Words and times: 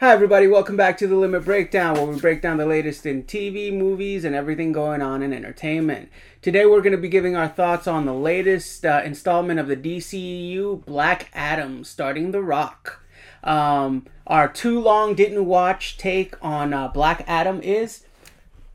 Hi, 0.00 0.12
everybody. 0.12 0.46
Welcome 0.46 0.76
back 0.76 0.96
to 0.98 1.08
the 1.08 1.16
Limit 1.16 1.44
Breakdown, 1.44 1.94
where 1.94 2.06
we 2.06 2.20
break 2.20 2.40
down 2.40 2.56
the 2.56 2.66
latest 2.66 3.04
in 3.04 3.24
TV, 3.24 3.76
movies, 3.76 4.24
and 4.24 4.32
everything 4.32 4.70
going 4.70 5.02
on 5.02 5.24
in 5.24 5.32
entertainment. 5.32 6.08
Today, 6.40 6.66
we're 6.66 6.82
going 6.82 6.92
to 6.92 7.02
be 7.02 7.08
giving 7.08 7.34
our 7.34 7.48
thoughts 7.48 7.88
on 7.88 8.06
the 8.06 8.14
latest 8.14 8.86
uh, 8.86 9.02
installment 9.04 9.58
of 9.58 9.66
the 9.66 9.76
DCEU, 9.76 10.84
Black 10.84 11.30
Adam, 11.34 11.82
starting 11.82 12.30
The 12.30 12.44
Rock. 12.44 13.04
Um, 13.42 14.06
our 14.24 14.46
too 14.46 14.80
long 14.80 15.16
didn't 15.16 15.46
watch 15.46 15.98
take 15.98 16.36
on 16.40 16.72
uh, 16.72 16.86
Black 16.86 17.24
Adam 17.26 17.60
is 17.60 18.04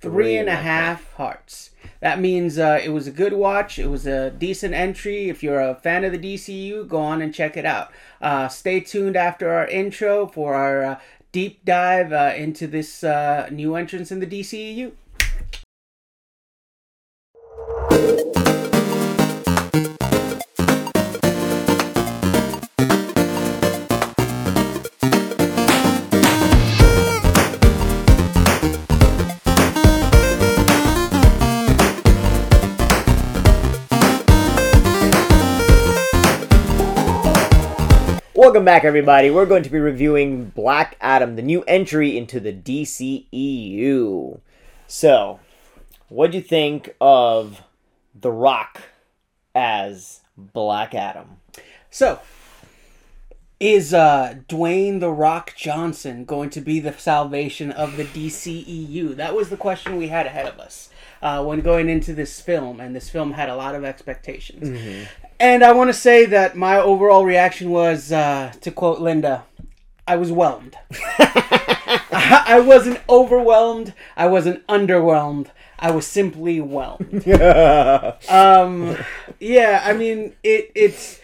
three 0.02 0.36
and 0.36 0.50
a 0.50 0.58
half 0.58 1.14
hearts. 1.14 1.70
That 2.04 2.20
means 2.20 2.60
uh, 2.60 2.82
it 2.84 2.90
was 2.90 3.08
a 3.08 3.12
good 3.12 3.32
watch. 3.32 3.80
It 3.80 3.88
was 3.88 4.06
a 4.06 4.30
decent 4.30 4.74
entry. 4.74 5.30
If 5.30 5.42
you're 5.42 5.62
a 5.62 5.74
fan 5.74 6.04
of 6.04 6.12
the 6.12 6.18
DCU, 6.18 6.86
go 6.86 6.98
on 7.00 7.22
and 7.22 7.34
check 7.34 7.56
it 7.56 7.66
out. 7.66 7.94
Uh, 8.20 8.50
stay 8.50 8.82
tuned 8.82 9.16
after 9.16 9.54
our 9.54 9.66
intro 9.70 10.28
for 10.28 10.54
our 10.54 10.84
uh, 10.84 11.00
deep 11.32 11.64
dive 11.64 12.12
uh, 12.12 12.34
into 12.36 12.68
this 12.68 13.06
uh, 13.06 13.48
new 13.54 13.76
entrance 13.76 14.12
in 14.12 14.20
the 14.20 14.28
DCU. 14.28 14.92
Welcome 38.44 38.66
back, 38.66 38.84
everybody. 38.84 39.32
We're 39.32 39.46
going 39.46 39.64
to 39.64 39.70
be 39.70 39.80
reviewing 39.80 40.50
Black 40.50 40.98
Adam, 41.00 41.38
the 41.38 41.42
new 41.42 41.64
entry 41.64 42.18
into 42.18 42.42
the 42.42 42.52
DCEU. 42.52 44.42
So, 44.86 45.40
what 46.10 46.32
do 46.32 46.40
you 46.40 46.44
think 46.44 46.94
of 47.00 47.62
The 48.14 48.34
Rock 48.34 48.82
as 49.56 50.20
Black 50.38 50.94
Adam? 50.94 51.38
So, 51.90 52.20
is 53.62 53.94
uh, 53.94 54.36
Dwayne 54.50 55.00
the 55.00 55.10
Rock 55.10 55.54
Johnson 55.56 56.26
going 56.26 56.50
to 56.50 56.60
be 56.60 56.82
the 56.82 56.92
salvation 56.92 57.72
of 57.72 57.96
the 57.96 58.04
DCEU? 58.04 59.16
That 59.16 59.34
was 59.34 59.52
the 59.52 59.58
question 59.58 59.96
we 59.96 60.10
had 60.10 60.26
ahead 60.26 60.48
of 60.48 60.60
us 60.60 60.90
uh, 61.22 61.42
when 61.46 61.62
going 61.62 61.88
into 61.88 62.14
this 62.14 62.42
film, 62.42 62.82
and 62.82 62.94
this 62.94 63.10
film 63.10 63.32
had 63.32 63.48
a 63.48 63.56
lot 63.56 63.74
of 63.74 63.86
expectations. 63.86 65.08
And 65.44 65.62
I 65.62 65.74
want 65.74 65.90
to 65.90 65.94
say 65.94 66.26
that 66.28 66.56
my 66.56 66.78
overall 66.78 67.26
reaction 67.26 67.70
was, 67.70 68.14
uh, 68.14 68.54
to 68.62 68.72
quote 68.72 69.02
Linda, 69.02 69.44
I 70.08 70.16
was 70.16 70.32
whelmed. 70.32 70.78
I, 71.20 72.44
I 72.48 72.60
wasn't 72.62 73.02
overwhelmed. 73.10 73.94
I 74.16 74.28
wasn't 74.28 74.66
underwhelmed. 74.68 75.48
I 75.78 75.92
was 75.92 76.08
simply 76.08 76.62
whelmed. 76.62 77.28
um, 78.30 78.96
yeah, 79.42 79.82
I 79.84 79.92
mean, 79.92 80.34
it 80.44 80.72
it's 80.76 81.20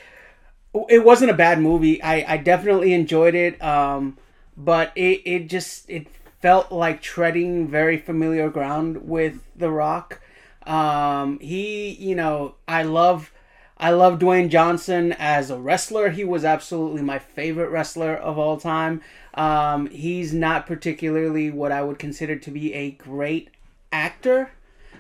it 0.90 1.06
wasn't 1.06 1.32
a 1.32 1.34
bad 1.34 1.62
movie. 1.62 2.04
I, 2.04 2.34
I 2.34 2.38
definitely 2.38 2.94
enjoyed 2.94 3.36
it. 3.36 3.62
Um, 3.64 4.18
but 4.58 4.92
it, 4.98 5.22
it 5.24 5.48
just 5.48 5.90
it 5.90 6.08
felt 6.42 6.74
like 6.74 7.02
treading 7.02 7.70
very 7.70 7.98
familiar 7.98 8.50
ground 8.50 9.08
with 9.08 9.40
The 9.56 9.72
Rock. 9.72 10.20
Um, 10.68 11.40
he, 11.40 11.92
you 11.92 12.16
know, 12.16 12.56
I 12.68 12.84
love 12.84 13.32
I 13.80 13.92
love 13.92 14.20
Dwayne 14.20 14.50
Johnson 14.50 15.14
as 15.18 15.50
a 15.50 15.58
wrestler. 15.58 16.10
He 16.10 16.26
was 16.26 16.44
absolutely 16.44 17.02
my 17.02 17.18
favorite 17.20 17.70
wrestler 17.70 18.14
of 18.14 18.38
all 18.38 18.58
time. 18.58 19.02
Um, 19.36 19.88
he's 19.90 20.34
not 20.34 20.68
particularly 20.68 21.50
what 21.50 21.72
I 21.72 21.82
would 21.82 21.98
consider 21.98 22.36
to 22.36 22.52
be 22.52 22.74
a 22.74 22.92
great 22.92 23.50
actor. 23.92 24.52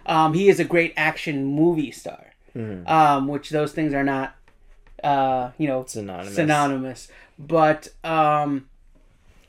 Um, 0.05 0.33
he 0.33 0.47
is 0.47 0.59
a 0.59 0.63
great 0.65 0.93
action 0.95 1.45
movie 1.45 1.91
star, 1.91 2.27
um, 2.87 3.27
which 3.27 3.49
those 3.49 3.73
things 3.73 3.93
are 3.93 4.03
not, 4.03 4.35
uh, 5.03 5.51
you 5.57 5.67
know, 5.67 5.83
Synonymous. 5.85 6.35
synonymous. 6.35 7.07
But 7.37 7.89
um, 8.03 8.69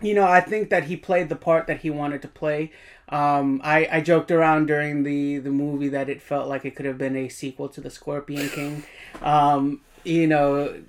you 0.02 0.14
know, 0.14 0.24
I 0.26 0.40
think 0.40 0.70
that 0.70 0.84
he 0.84 0.96
played 0.96 1.28
the 1.28 1.36
part 1.36 1.66
that 1.68 1.80
he 1.80 1.90
wanted 1.90 2.22
to 2.22 2.28
play. 2.28 2.72
Um, 3.08 3.60
I, 3.64 3.88
I 3.90 4.00
joked 4.00 4.30
around 4.30 4.66
during 4.66 5.02
the, 5.02 5.38
the 5.38 5.50
movie 5.50 5.88
that 5.88 6.08
it 6.08 6.22
felt 6.22 6.48
like 6.48 6.64
it 6.64 6.76
could 6.76 6.86
have 6.86 6.96
been 6.98 7.16
a 7.16 7.28
sequel 7.28 7.68
to 7.70 7.80
the 7.80 7.90
Scorpion 7.90 8.48
King. 8.48 8.84
Um, 9.22 9.80
you 10.04 10.26
know, 10.26 10.80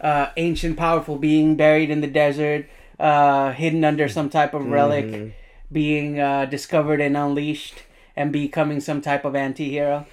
uh, 0.00 0.30
ancient, 0.36 0.76
powerful 0.76 1.16
being 1.16 1.56
buried 1.56 1.90
in 1.90 2.00
the 2.00 2.06
desert, 2.06 2.66
uh, 2.98 3.52
hidden 3.52 3.84
under 3.84 4.08
some 4.08 4.28
type 4.30 4.54
of 4.54 4.66
relic, 4.66 5.34
being 5.70 6.20
uh, 6.20 6.44
discovered 6.46 7.00
and 7.00 7.16
unleashed, 7.16 7.82
and 8.16 8.32
becoming 8.32 8.80
some 8.80 9.00
type 9.00 9.24
of 9.24 9.34
anti 9.34 9.70
hero. 9.70 10.06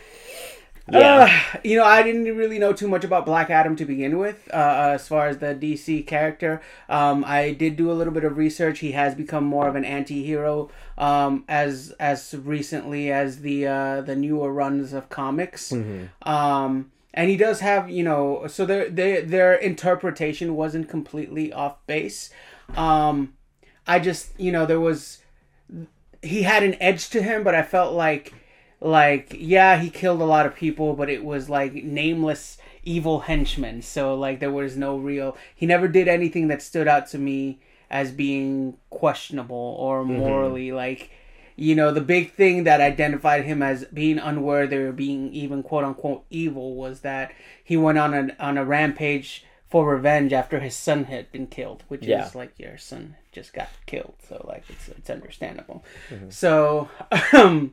Yeah. 0.87 1.23
Uh, 1.55 1.59
you 1.63 1.77
know, 1.77 1.83
I 1.83 2.03
didn't 2.03 2.25
really 2.37 2.59
know 2.59 2.71
too 2.71 2.87
much 2.87 3.03
about 3.03 3.25
Black 3.25 3.49
Adam 3.49 3.75
to 3.77 3.85
begin 3.85 4.19
with, 4.19 4.47
uh, 4.53 4.91
as 4.93 5.07
far 5.07 5.27
as 5.27 5.39
the 5.39 5.55
DC 5.55 6.05
character. 6.05 6.61
Um, 6.89 7.23
I 7.25 7.53
did 7.53 7.75
do 7.75 7.91
a 7.91 7.93
little 7.93 8.13
bit 8.13 8.23
of 8.23 8.37
research. 8.37 8.79
He 8.79 8.91
has 8.91 9.15
become 9.15 9.43
more 9.45 9.67
of 9.67 9.75
an 9.75 9.83
anti-hero 9.83 10.69
um, 10.97 11.43
as 11.47 11.91
as 11.99 12.35
recently 12.43 13.11
as 13.11 13.39
the 13.39 13.65
uh, 13.67 14.01
the 14.01 14.15
newer 14.15 14.53
runs 14.53 14.93
of 14.93 15.09
comics. 15.09 15.73
Um, 16.21 16.91
and 17.15 17.29
he 17.29 17.37
does 17.37 17.61
have, 17.61 17.89
you 17.89 18.03
know, 18.03 18.45
so 18.47 18.65
their 18.65 18.89
their 18.89 19.21
their 19.21 19.53
interpretation 19.55 20.55
wasn't 20.55 20.89
completely 20.89 21.51
off 21.51 21.77
base. 21.87 22.29
Um, 22.75 23.33
I 23.87 23.99
just, 23.99 24.37
you 24.37 24.51
know, 24.51 24.65
there 24.65 24.81
was 24.81 25.23
he 26.21 26.43
had 26.43 26.61
an 26.61 26.75
edge 26.81 27.09
to 27.11 27.23
him, 27.23 27.43
but 27.43 27.55
I 27.55 27.63
felt 27.63 27.93
like 27.93 28.33
like 28.81 29.33
yeah, 29.39 29.77
he 29.77 29.89
killed 29.89 30.21
a 30.21 30.25
lot 30.25 30.45
of 30.45 30.55
people, 30.55 30.93
but 30.93 31.09
it 31.09 31.23
was 31.23 31.49
like 31.49 31.73
nameless 31.73 32.57
evil 32.83 33.21
henchmen. 33.21 33.81
So 33.81 34.13
like 34.13 34.41
there 34.41 34.51
was 34.51 34.75
no 34.75 34.97
real 34.97 35.37
he 35.55 35.65
never 35.65 35.87
did 35.87 36.09
anything 36.09 36.49
that 36.49 36.61
stood 36.61 36.87
out 36.87 37.07
to 37.07 37.17
me 37.17 37.61
as 37.89 38.11
being 38.11 38.75
questionable 38.89 39.77
or 39.79 40.03
morally 40.03 40.71
like 40.73 41.11
you 41.55 41.73
know 41.75 41.91
the 41.91 42.01
big 42.01 42.33
thing 42.33 42.63
that 42.65 42.81
identified 42.81 43.45
him 43.45 43.61
as 43.63 43.85
being 43.85 44.17
unworthy 44.19 44.75
or 44.77 44.91
being 44.91 45.31
even 45.33 45.63
quote 45.63 45.83
unquote 45.85 46.23
evil 46.29 46.75
was 46.75 47.01
that 47.01 47.31
he 47.63 47.77
went 47.77 47.97
on 47.97 48.13
a 48.13 48.35
on 48.39 48.57
a 48.57 48.65
rampage 48.65 49.45
for 49.69 49.89
revenge 49.89 50.31
after 50.33 50.59
his 50.59 50.75
son 50.75 51.05
had 51.05 51.31
been 51.31 51.47
killed 51.47 51.83
which 51.87 52.05
Yeah. 52.05 52.25
is 52.27 52.35
like 52.35 52.51
your 52.57 52.77
son 52.77 53.15
just 53.31 53.53
got 53.53 53.69
killed 53.85 54.15
so 54.27 54.43
like 54.47 54.63
it's 54.69 54.89
it's 54.89 55.09
understandable 55.09 55.83
so 56.29 56.89
um 57.33 57.71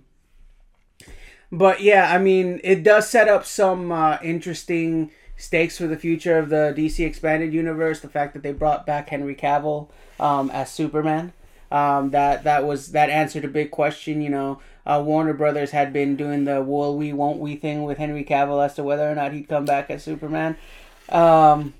but 1.51 1.83
yeah, 1.83 2.11
I 2.11 2.19
mean, 2.19 2.61
it 2.65 2.83
does 2.83 3.11
set 3.11 3.29
up 3.29 3.45
some 3.45 3.93
uh, 3.93 4.17
interesting 4.23 5.11
stakes 5.37 5.77
for 5.77 5.87
the 5.87 5.99
future 5.99 6.39
of 6.39 6.49
the 6.49 6.73
DC 6.75 7.05
expanded 7.05 7.53
universe. 7.53 8.01
The 8.01 8.09
fact 8.09 8.33
that 8.33 8.43
they 8.43 8.53
brought 8.53 8.87
back 8.87 9.11
Henry 9.11 9.35
Cavill 9.35 9.89
um, 10.19 10.51
as 10.51 10.71
Superman, 10.71 11.35
um, 11.73 12.11
that 12.11 12.45
that 12.45 12.65
was 12.65 12.93
that 12.93 13.09
answered 13.09 13.47
a 13.47 13.49
big 13.49 13.71
question. 13.71 14.21
You 14.21 14.29
know, 14.29 14.61
uh, 14.85 15.03
Warner 15.05 15.33
Brothers 15.33 15.71
had 15.71 15.91
been 15.93 16.17
doing 16.17 16.45
the 16.45 16.63
"will 16.63 16.97
we, 16.99 17.15
won't 17.15 17.39
we" 17.39 17.57
thing 17.57 17.85
with 17.85 17.97
Henry 17.97 18.25
Cavill 18.25 18.65
as 18.65 18.75
to 18.75 18.85
whether 18.85 19.11
or 19.11 19.15
not 19.15 19.33
he'd 19.33 19.49
come 19.49 19.65
back 19.65 19.89
as 19.91 20.05
Superman. 20.05 20.59
Um, 21.09 21.73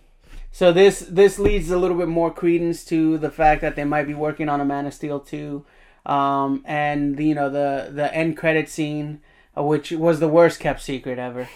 so 0.51 0.73
this 0.73 1.01
this 1.01 1.39
leads 1.39 1.71
a 1.71 1.77
little 1.77 1.99
bit 1.99 2.09
more 2.09 2.33
credence 2.33 2.87
to 2.87 3.19
the 3.19 3.31
fact 3.31 3.61
that 3.61 3.77
they 3.77 3.85
might 3.85 4.07
be 4.07 4.15
working 4.15 4.49
on 4.49 4.63
a 4.63 4.65
Man 4.65 4.87
of 4.87 4.95
Steel 4.95 5.21
two, 5.21 5.67
um, 6.07 6.63
and 6.65 7.21
you 7.21 7.35
know 7.35 7.51
the 7.51 7.91
the 7.93 8.13
end 8.15 8.39
credit 8.39 8.71
scene, 8.71 9.21
uh, 9.57 9.63
which 9.63 9.93
was 9.93 10.21
the 10.21 10.29
worst 10.29 10.59
kept 10.59 10.81
secret 10.81 11.19
ever. 11.19 11.51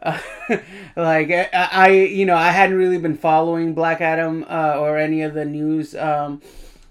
Uh, 0.00 0.20
like 0.96 1.32
I, 1.32 1.48
I, 1.52 1.90
you 1.90 2.26
know, 2.26 2.36
I 2.36 2.52
hadn't 2.52 2.76
really 2.76 2.98
been 2.98 3.16
following 3.16 3.74
Black 3.74 4.00
Adam 4.00 4.44
uh, 4.48 4.76
or 4.78 4.98
any 4.98 5.22
of 5.22 5.34
the 5.34 5.44
news 5.44 5.96
um, 5.96 6.42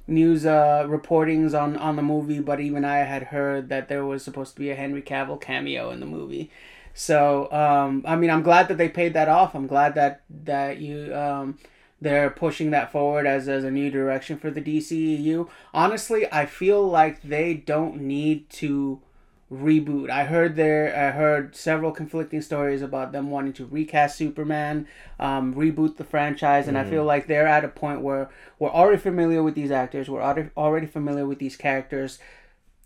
news 0.07 0.45
uh, 0.45 0.85
reportings 0.87 1.59
on 1.59 1.77
on 1.77 1.95
the 1.95 2.01
movie, 2.01 2.39
but 2.39 2.59
even 2.59 2.85
I 2.85 2.97
had 2.99 3.23
heard 3.23 3.69
that 3.69 3.87
there 3.87 4.05
was 4.05 4.23
supposed 4.23 4.53
to 4.55 4.59
be 4.59 4.69
a 4.69 4.75
Henry 4.75 5.01
Cavill 5.01 5.39
cameo 5.39 5.89
in 5.91 5.99
the 5.99 6.05
movie. 6.05 6.51
So 6.93 7.51
um, 7.51 8.03
I 8.07 8.15
mean, 8.15 8.29
I'm 8.29 8.43
glad 8.43 8.67
that 8.69 8.77
they 8.77 8.89
paid 8.89 9.13
that 9.13 9.27
off. 9.27 9.55
I'm 9.55 9.67
glad 9.67 9.95
that 9.95 10.21
that 10.29 10.77
you 10.77 11.13
um, 11.15 11.57
they're 12.01 12.29
pushing 12.29 12.71
that 12.71 12.91
forward 12.91 13.25
as 13.25 13.47
as 13.47 13.63
a 13.63 13.71
new 13.71 13.89
direction 13.89 14.37
for 14.37 14.51
the 14.51 14.61
DCEU. 14.61 15.49
Honestly, 15.73 16.31
I 16.31 16.45
feel 16.45 16.87
like 16.87 17.21
they 17.21 17.53
don't 17.53 18.01
need 18.01 18.49
to 18.51 19.01
reboot. 19.51 20.09
I 20.09 20.23
heard 20.23 20.55
there 20.55 20.95
I 20.95 21.11
heard 21.11 21.55
several 21.55 21.91
conflicting 21.91 22.41
stories 22.41 22.81
about 22.81 23.11
them 23.11 23.29
wanting 23.29 23.53
to 23.53 23.65
recast 23.65 24.17
Superman, 24.17 24.87
um, 25.19 25.53
reboot 25.53 25.97
the 25.97 26.03
franchise, 26.03 26.67
and 26.67 26.77
I 26.77 26.83
feel 26.83 27.03
like 27.03 27.27
they're 27.27 27.47
at 27.47 27.63
a 27.63 27.67
point 27.67 28.01
where 28.01 28.29
we're 28.57 28.71
already 28.71 28.97
familiar 28.97 29.43
with 29.43 29.55
these 29.55 29.71
actors, 29.71 30.09
we're 30.09 30.21
already 30.21 30.49
already 30.57 30.87
familiar 30.87 31.27
with 31.27 31.39
these 31.39 31.55
characters. 31.55 32.19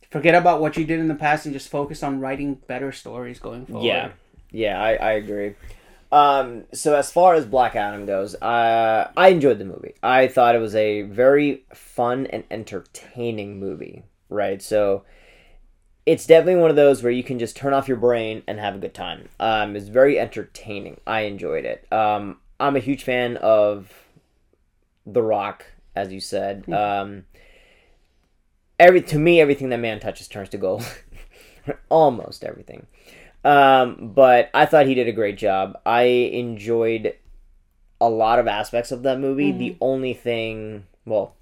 Forget 0.10 0.36
about 0.36 0.60
what 0.60 0.76
you 0.76 0.86
did 0.86 1.00
in 1.00 1.08
the 1.08 1.16
past 1.16 1.46
and 1.46 1.54
just 1.54 1.70
focus 1.70 2.02
on 2.02 2.20
writing 2.20 2.56
better 2.56 2.92
stories 2.92 3.40
going 3.40 3.68
forward. 3.68 3.86
Yeah, 3.86 4.12
yeah, 4.52 4.82
I, 4.82 4.94
I 4.96 5.12
agree. 5.14 5.54
Um, 6.12 6.64
so 6.74 6.96
as 6.96 7.12
far 7.12 7.36
as 7.36 7.46
Black 7.46 7.76
Adam 7.76 8.08
goes, 8.08 8.34
uh, 8.36 9.12
I 9.16 9.30
enjoyed 9.30 9.60
the 9.60 9.66
movie. 9.66 9.94
I 10.02 10.28
thought 10.28 10.56
it 10.56 10.60
was 10.60 10.74
a 10.74 11.04
very 11.04 11.64
fun 11.74 12.26
and 12.26 12.44
entertaining 12.50 13.60
movie. 13.60 14.04
Right, 14.30 14.62
so 14.62 15.04
it's 16.10 16.26
definitely 16.26 16.60
one 16.60 16.72
of 16.72 16.76
those 16.76 17.04
where 17.04 17.12
you 17.12 17.24
can 17.24 17.38
just 17.38 17.56
turn 17.56 17.72
off 17.72 17.88
your 17.88 17.96
brain 17.96 18.42
and 18.48 18.60
have 18.60 18.74
a 18.74 18.80
good 18.80 18.96
time. 18.96 19.30
Um, 19.40 19.76
it's 19.76 19.90
very 19.90 20.20
entertaining. 20.20 21.00
I 21.06 21.22
enjoyed 21.22 21.66
it. 21.66 21.86
Um, 21.94 22.40
I'm 22.60 22.76
a 22.76 22.80
huge 22.80 23.04
fan 23.04 23.38
of 23.38 23.94
The 25.06 25.22
Rock, 25.22 25.68
as 25.96 26.12
you 26.12 26.20
said. 26.20 26.68
Um, 26.74 27.26
every 28.80 29.04
to 29.04 29.20
me, 29.20 29.40
everything 29.40 29.70
that 29.70 29.78
man 29.78 30.00
touches 30.00 30.28
turns 30.28 30.50
to 30.50 30.58
gold. 30.58 30.84
Almost 31.90 32.44
everything. 32.44 32.88
Um, 33.46 34.12
but 34.16 34.50
I 34.52 34.66
thought 34.66 34.88
he 34.88 34.96
did 34.96 35.08
a 35.08 35.12
great 35.14 35.38
job. 35.38 35.80
I 35.86 36.02
enjoyed 36.02 37.14
a 38.02 38.10
lot 38.10 38.40
of 38.40 38.48
aspects 38.48 38.92
of 38.92 39.04
that 39.04 39.20
movie. 39.20 39.52
The 39.52 39.78
only 39.80 40.16
thing, 40.16 40.88
well, 41.06 41.36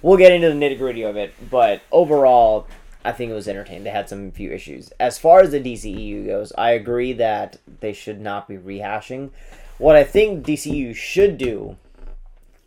we'll 0.00 0.16
get 0.16 0.30
into 0.30 0.48
the 0.48 0.54
nitty 0.54 0.78
gritty 0.78 1.02
of 1.02 1.16
it, 1.16 1.34
but 1.50 1.82
overall, 1.90 2.68
I 3.04 3.12
think 3.12 3.30
it 3.30 3.34
was 3.34 3.48
entertaining. 3.48 3.84
They 3.84 3.90
had 3.90 4.08
some 4.08 4.30
few 4.30 4.52
issues. 4.52 4.92
As 5.00 5.18
far 5.18 5.40
as 5.40 5.50
the 5.50 5.60
DCEU 5.60 6.26
goes, 6.26 6.52
I 6.56 6.70
agree 6.70 7.12
that 7.14 7.58
they 7.80 7.92
should 7.92 8.20
not 8.20 8.48
be 8.48 8.56
rehashing. 8.56 9.30
What 9.78 9.96
I 9.96 10.04
think 10.04 10.46
DCU 10.46 10.94
should 10.94 11.38
do 11.38 11.76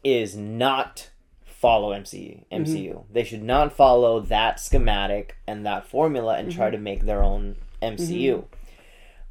is 0.03 0.35
not 0.35 1.09
follow 1.45 1.93
MCU. 1.93 2.43
MCU. 2.51 2.93
Mm-hmm. 2.93 3.13
They 3.13 3.23
should 3.23 3.43
not 3.43 3.73
follow 3.73 4.19
that 4.19 4.59
schematic 4.59 5.37
and 5.47 5.65
that 5.65 5.87
formula 5.87 6.35
and 6.37 6.51
try 6.51 6.67
mm-hmm. 6.67 6.75
to 6.75 6.81
make 6.81 7.05
their 7.05 7.23
own 7.23 7.55
MCU. 7.81 8.35
Mm-hmm. 8.35 8.55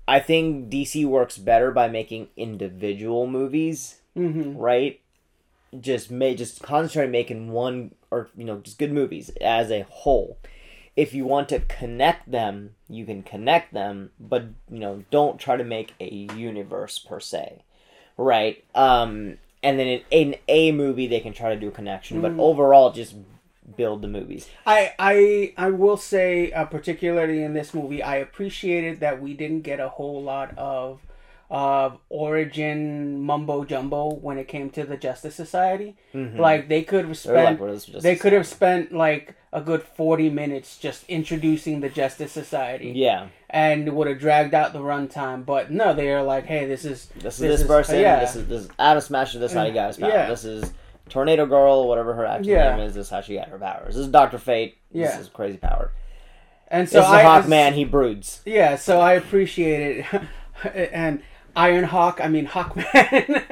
I 0.06 0.20
think 0.20 0.70
DC 0.70 1.06
works 1.06 1.38
better 1.38 1.70
by 1.70 1.88
making 1.88 2.28
individual 2.36 3.26
movies, 3.26 4.00
Mm-hmm. 4.16 4.56
right? 4.56 5.00
Just 5.80 6.10
may 6.10 6.36
just 6.36 6.62
concentrate 6.62 7.06
on 7.06 7.10
making 7.10 7.50
one 7.50 7.96
or 8.10 8.28
you 8.36 8.44
know 8.44 8.58
just 8.58 8.78
good 8.78 8.92
movies 8.92 9.30
as 9.40 9.72
a 9.72 9.84
whole. 9.88 10.38
If 10.96 11.12
you 11.12 11.24
want 11.24 11.48
to 11.48 11.60
connect 11.60 12.30
them, 12.30 12.76
you 12.88 13.04
can 13.04 13.22
connect 13.22 13.74
them, 13.74 14.10
but 14.20 14.44
you 14.70 14.78
know 14.78 15.04
don't 15.10 15.38
try 15.38 15.56
to 15.56 15.64
make 15.64 15.94
a 16.00 16.28
universe 16.36 16.98
per 16.98 17.20
se, 17.20 17.62
right? 18.16 18.64
Um, 18.74 19.38
and 19.62 19.78
then 19.78 19.86
in, 19.86 20.02
in 20.10 20.36
a 20.46 20.72
movie 20.72 21.06
they 21.06 21.20
can 21.20 21.32
try 21.32 21.54
to 21.54 21.60
do 21.60 21.68
a 21.68 21.72
connection, 21.72 22.20
but 22.20 22.32
overall 22.38 22.92
just 22.92 23.16
build 23.76 24.02
the 24.02 24.08
movies. 24.08 24.48
I 24.66 24.92
I 24.98 25.54
I 25.56 25.70
will 25.70 25.96
say, 25.96 26.52
uh, 26.52 26.64
particularly 26.66 27.42
in 27.42 27.54
this 27.54 27.74
movie, 27.74 28.02
I 28.02 28.16
appreciated 28.16 29.00
that 29.00 29.20
we 29.20 29.34
didn't 29.34 29.62
get 29.62 29.80
a 29.80 29.88
whole 29.88 30.22
lot 30.22 30.56
of 30.56 31.00
of 31.50 31.98
origin 32.08 33.20
mumbo 33.20 33.64
jumbo 33.64 34.14
when 34.14 34.38
it 34.38 34.48
came 34.48 34.70
to 34.70 34.84
the 34.84 34.96
Justice 34.96 35.34
Society. 35.34 35.96
Mm-hmm. 36.14 36.38
Like 36.40 36.68
they 36.68 36.82
could 36.82 37.00
have 37.06 37.08
like, 37.26 37.58
spent 37.58 37.60
is 37.60 38.02
they 38.02 38.16
could 38.16 38.32
have 38.32 38.46
spent 38.46 38.92
like 38.92 39.34
a 39.52 39.60
good 39.60 39.82
forty 39.82 40.30
minutes 40.30 40.78
just 40.78 41.04
introducing 41.08 41.80
the 41.80 41.88
Justice 41.88 42.32
Society. 42.32 42.92
Yeah, 42.96 43.28
And 43.50 43.94
would 43.94 44.08
have 44.08 44.18
dragged 44.18 44.54
out 44.54 44.72
the 44.72 44.80
runtime, 44.80 45.44
but 45.44 45.70
no, 45.70 45.94
they 45.94 46.10
are 46.12 46.22
like, 46.22 46.46
"Hey, 46.46 46.66
this 46.66 46.84
is 46.84 47.06
this 47.16 47.40
is 47.40 47.60
this, 47.60 47.66
person. 47.66 48.00
yeah. 48.00 48.20
This 48.20 48.36
is 48.36 48.48
this 48.48 48.68
Atom 48.78 49.00
Smasher. 49.02 49.38
This 49.38 49.52
is 49.52 49.56
how 49.56 49.64
he 49.64 49.70
mm, 49.70 49.74
got 49.74 49.88
his 49.88 49.96
power. 49.98 50.10
Yeah. 50.10 50.28
This 50.28 50.44
is 50.44 50.72
Tornado 51.08 51.46
Girl, 51.46 51.86
whatever 51.86 52.14
her 52.14 52.24
actual 52.24 52.52
Yeah. 52.52 52.76
name 52.76 52.86
is. 52.86 52.94
This 52.94 53.06
is 53.06 53.10
how 53.10 53.20
she 53.20 53.36
got 53.36 53.48
her 53.48 53.58
powers. 53.58 53.94
This 53.94 54.06
is 54.06 54.08
Doctor 54.08 54.38
Fate. 54.38 54.78
Yeah. 54.90 55.08
This 55.08 55.26
is 55.26 55.28
crazy 55.28 55.58
power. 55.58 55.92
And 56.68 56.88
so 56.88 56.98
This 57.00 57.06
is 57.06 57.12
I 57.12 57.22
Hawkman. 57.22 57.74
He 57.74 57.84
broods. 57.84 58.40
Yeah, 58.44 58.76
so 58.76 59.00
I 59.00 59.12
appreciate 59.12 60.06
it. 60.12 60.22
and 60.92 61.22
Iron 61.56 61.84
Hawk, 61.84 62.20
I 62.22 62.28
mean 62.28 62.46
Hawkman. 62.46 63.42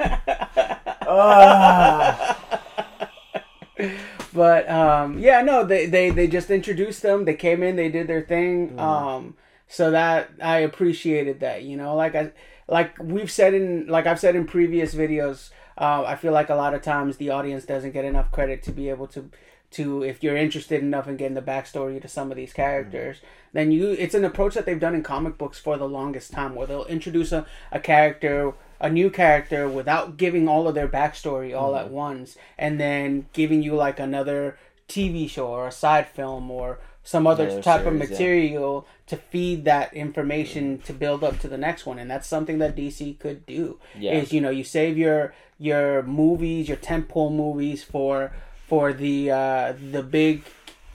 but 4.33 4.69
um, 4.69 5.19
yeah, 5.19 5.41
no, 5.41 5.63
they, 5.63 5.85
they 5.85 6.09
they 6.09 6.27
just 6.27 6.49
introduced 6.49 7.01
them. 7.01 7.25
They 7.25 7.35
came 7.35 7.63
in, 7.63 7.75
they 7.75 7.89
did 7.89 8.07
their 8.07 8.21
thing. 8.21 8.79
Um, 8.79 9.35
so 9.67 9.91
that 9.91 10.29
I 10.41 10.59
appreciated 10.59 11.39
that. 11.41 11.63
You 11.63 11.77
know, 11.77 11.95
like 11.95 12.15
I 12.15 12.31
like 12.67 12.97
we've 12.99 13.31
said 13.31 13.53
in 13.53 13.87
like 13.87 14.07
I've 14.07 14.19
said 14.19 14.35
in 14.35 14.45
previous 14.45 14.93
videos. 14.95 15.49
Uh, 15.77 16.03
I 16.05 16.15
feel 16.15 16.33
like 16.33 16.49
a 16.49 16.55
lot 16.55 16.75
of 16.75 16.83
times 16.83 17.17
the 17.17 17.31
audience 17.31 17.65
doesn't 17.65 17.91
get 17.91 18.05
enough 18.05 18.31
credit 18.31 18.61
to 18.63 18.71
be 18.71 18.89
able 18.89 19.07
to 19.07 19.31
to 19.73 20.03
if 20.03 20.23
you're 20.23 20.37
interested 20.37 20.81
enough 20.81 21.07
in 21.07 21.17
getting 21.17 21.35
the 21.35 21.41
backstory 21.41 22.01
to 22.01 22.07
some 22.07 22.31
of 22.31 22.37
these 22.37 22.51
hmm. 22.51 22.57
characters 22.57 23.17
then 23.53 23.71
you 23.71 23.91
it's 23.91 24.15
an 24.15 24.25
approach 24.25 24.53
that 24.53 24.65
they've 24.65 24.79
done 24.79 24.95
in 24.95 25.03
comic 25.03 25.37
books 25.37 25.59
for 25.59 25.77
the 25.77 25.87
longest 25.87 26.31
time 26.31 26.55
where 26.55 26.67
they'll 26.67 26.85
introduce 26.85 27.31
a, 27.31 27.45
a 27.71 27.79
character 27.79 28.53
a 28.79 28.89
new 28.89 29.09
character 29.09 29.67
without 29.67 30.17
giving 30.17 30.47
all 30.47 30.67
of 30.67 30.75
their 30.75 30.87
backstory 30.87 31.57
all 31.57 31.71
hmm. 31.71 31.79
at 31.79 31.89
once 31.89 32.37
and 32.57 32.79
then 32.79 33.27
giving 33.33 33.61
you 33.61 33.75
like 33.75 33.99
another 33.99 34.57
tv 34.87 35.29
show 35.29 35.47
or 35.47 35.67
a 35.67 35.71
side 35.71 36.07
film 36.07 36.49
or 36.51 36.79
some 37.05 37.27
other 37.27 37.43
Another 37.43 37.61
type 37.61 37.85
of 37.85 37.93
series, 37.93 38.09
yeah. 38.09 38.15
material 38.15 38.87
to 39.07 39.17
feed 39.17 39.65
that 39.65 39.93
information 39.93 40.77
hmm. 40.77 40.83
to 40.83 40.93
build 40.93 41.23
up 41.23 41.39
to 41.39 41.47
the 41.47 41.57
next 41.57 41.85
one 41.85 41.99
and 41.99 42.09
that's 42.09 42.27
something 42.27 42.59
that 42.59 42.75
dc 42.75 43.19
could 43.19 43.45
do 43.45 43.79
Yeah. 43.97 44.13
is 44.13 44.31
you 44.31 44.41
know 44.41 44.49
you 44.49 44.63
save 44.63 44.97
your 44.97 45.33
your 45.57 46.03
movies 46.03 46.67
your 46.67 46.77
tentpole 46.77 47.31
movies 47.31 47.83
for 47.83 48.33
for 48.67 48.93
the 48.93 49.29
uh 49.31 49.73
the 49.91 50.01
big 50.03 50.43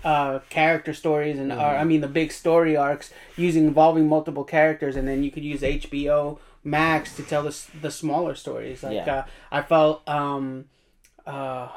uh 0.05 0.38
character 0.49 0.94
stories 0.94 1.38
and 1.38 1.50
or, 1.53 1.56
Mm-hmm. 1.56 1.81
i 1.81 1.85
mean 1.85 2.00
the 2.00 2.09
big 2.09 2.31
story 2.32 2.76
arcs 2.76 3.12
using 3.37 3.65
involving 3.67 4.09
multiple 4.09 4.44
characters 4.44 4.97
and 4.97 5.06
then 5.09 5.23
you 5.25 5.31
could 5.31 5.44
use 5.44 5.61
hbo 5.62 6.38
max 6.65 7.15
to 7.17 7.23
tell 7.23 7.43
the, 7.43 7.56
the 7.82 7.91
smaller 7.91 8.35
stories 8.35 8.82
like 8.82 8.94
Yeah. 8.94 9.15
uh 9.15 9.25
i 9.50 9.62
felt 9.62 10.09
um 10.09 10.67
uh 11.26 11.69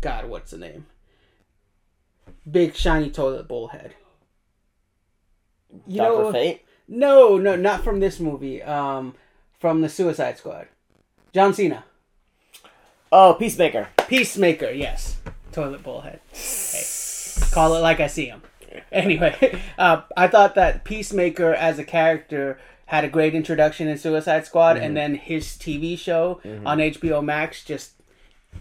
god 0.00 0.26
what's 0.28 0.50
the 0.50 0.58
name 0.58 0.86
big 2.50 2.74
shiny 2.74 3.10
toilet 3.10 3.46
bowl 3.48 3.68
head 3.68 3.94
you 5.86 5.98
Doctor 5.98 6.22
know 6.24 6.32
Fate. 6.32 6.62
no 6.88 7.36
no 7.38 7.54
not 7.56 7.84
from 7.84 8.00
this 8.00 8.18
movie 8.18 8.62
um 8.62 9.14
from 9.58 9.82
the 9.82 9.88
suicide 9.88 10.38
squad 10.38 10.66
john 11.32 11.52
cena 11.54 11.84
Oh, 13.12 13.34
Peacemaker. 13.34 13.88
Peacemaker, 14.08 14.70
yes. 14.70 15.16
Toilet 15.52 15.82
bowl 15.82 16.00
head. 16.02 16.20
Hey, 16.32 16.82
call 17.52 17.74
it 17.74 17.80
like 17.80 17.98
I 18.00 18.06
see 18.06 18.26
him. 18.26 18.42
Anyway, 18.92 19.60
uh, 19.78 20.02
I 20.16 20.28
thought 20.28 20.54
that 20.54 20.84
Peacemaker 20.84 21.52
as 21.54 21.78
a 21.78 21.84
character 21.84 22.58
had 22.86 23.04
a 23.04 23.08
great 23.08 23.34
introduction 23.34 23.88
in 23.88 23.98
Suicide 23.98 24.46
Squad, 24.46 24.76
and 24.76 24.96
then 24.96 25.14
his 25.16 25.46
TV 25.56 25.98
show 25.98 26.40
on 26.64 26.78
HBO 26.78 27.22
Max 27.24 27.64
just 27.64 27.92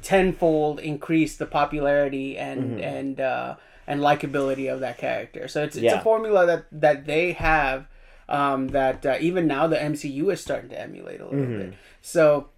tenfold 0.01 0.79
increased 0.79 1.39
the 1.39 1.45
popularity 1.45 2.37
and 2.37 2.79
and 2.79 3.19
uh, 3.19 3.55
and 3.87 4.01
likability 4.01 4.71
of 4.71 4.79
that 4.81 4.97
character. 4.97 5.47
So 5.47 5.63
it's 5.63 5.75
it's 5.75 5.83
Yeah. 5.83 5.99
a 5.99 6.03
formula 6.03 6.45
that 6.47 6.65
that 6.71 7.05
they 7.05 7.33
have 7.33 7.87
um, 8.27 8.69
that 8.69 9.05
uh, 9.05 9.17
even 9.19 9.47
now 9.47 9.67
the 9.67 9.77
MCU 9.77 10.31
is 10.33 10.41
starting 10.41 10.69
to 10.71 10.79
emulate 10.79 11.21
a 11.21 11.25
little 11.25 11.45
bit. 11.45 11.73
So 12.01 12.49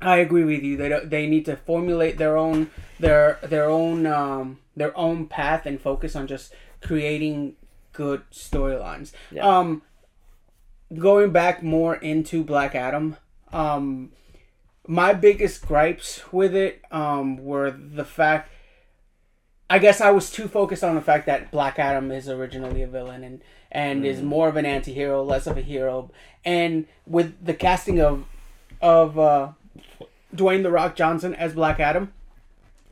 I 0.00 0.18
agree 0.18 0.44
with 0.44 0.62
you. 0.62 0.76
They 0.76 0.88
don't, 0.88 1.10
they 1.10 1.26
need 1.26 1.44
to 1.46 1.56
formulate 1.56 2.18
their 2.18 2.36
own 2.36 2.70
their 3.00 3.38
their 3.42 3.68
own 3.68 4.06
um, 4.06 4.58
their 4.76 4.96
own 4.96 5.26
path 5.26 5.66
and 5.66 5.80
focus 5.80 6.14
on 6.14 6.26
just 6.26 6.54
creating 6.80 7.56
good 7.92 8.22
storylines. 8.30 9.12
Yeah. 9.30 9.46
Um, 9.46 9.82
going 10.96 11.32
back 11.32 11.62
more 11.62 11.96
into 11.96 12.44
Black 12.44 12.74
Adam, 12.74 13.16
um, 13.52 14.12
my 14.86 15.12
biggest 15.12 15.66
gripes 15.66 16.32
with 16.32 16.54
it 16.54 16.82
um, 16.90 17.38
were 17.44 17.70
the 17.70 18.04
fact. 18.04 18.52
I 19.70 19.78
guess 19.78 20.00
I 20.00 20.12
was 20.12 20.30
too 20.30 20.48
focused 20.48 20.82
on 20.82 20.94
the 20.94 21.02
fact 21.02 21.26
that 21.26 21.50
Black 21.50 21.78
Adam 21.78 22.10
is 22.10 22.28
originally 22.28 22.82
a 22.82 22.86
villain 22.86 23.22
and 23.22 23.42
and 23.70 24.06
is 24.06 24.22
more 24.22 24.48
of 24.48 24.56
an 24.56 24.64
anti-hero, 24.64 25.22
less 25.22 25.46
of 25.46 25.58
a 25.58 25.60
hero. 25.60 26.10
And 26.42 26.86
with 27.06 27.44
the 27.44 27.52
casting 27.52 28.00
of 28.00 28.24
of 28.80 29.18
uh, 29.18 29.52
Dwayne 30.34 30.62
the 30.62 30.70
Rock 30.70 30.94
Johnson 30.96 31.34
as 31.34 31.54
Black 31.54 31.80
Adam, 31.80 32.12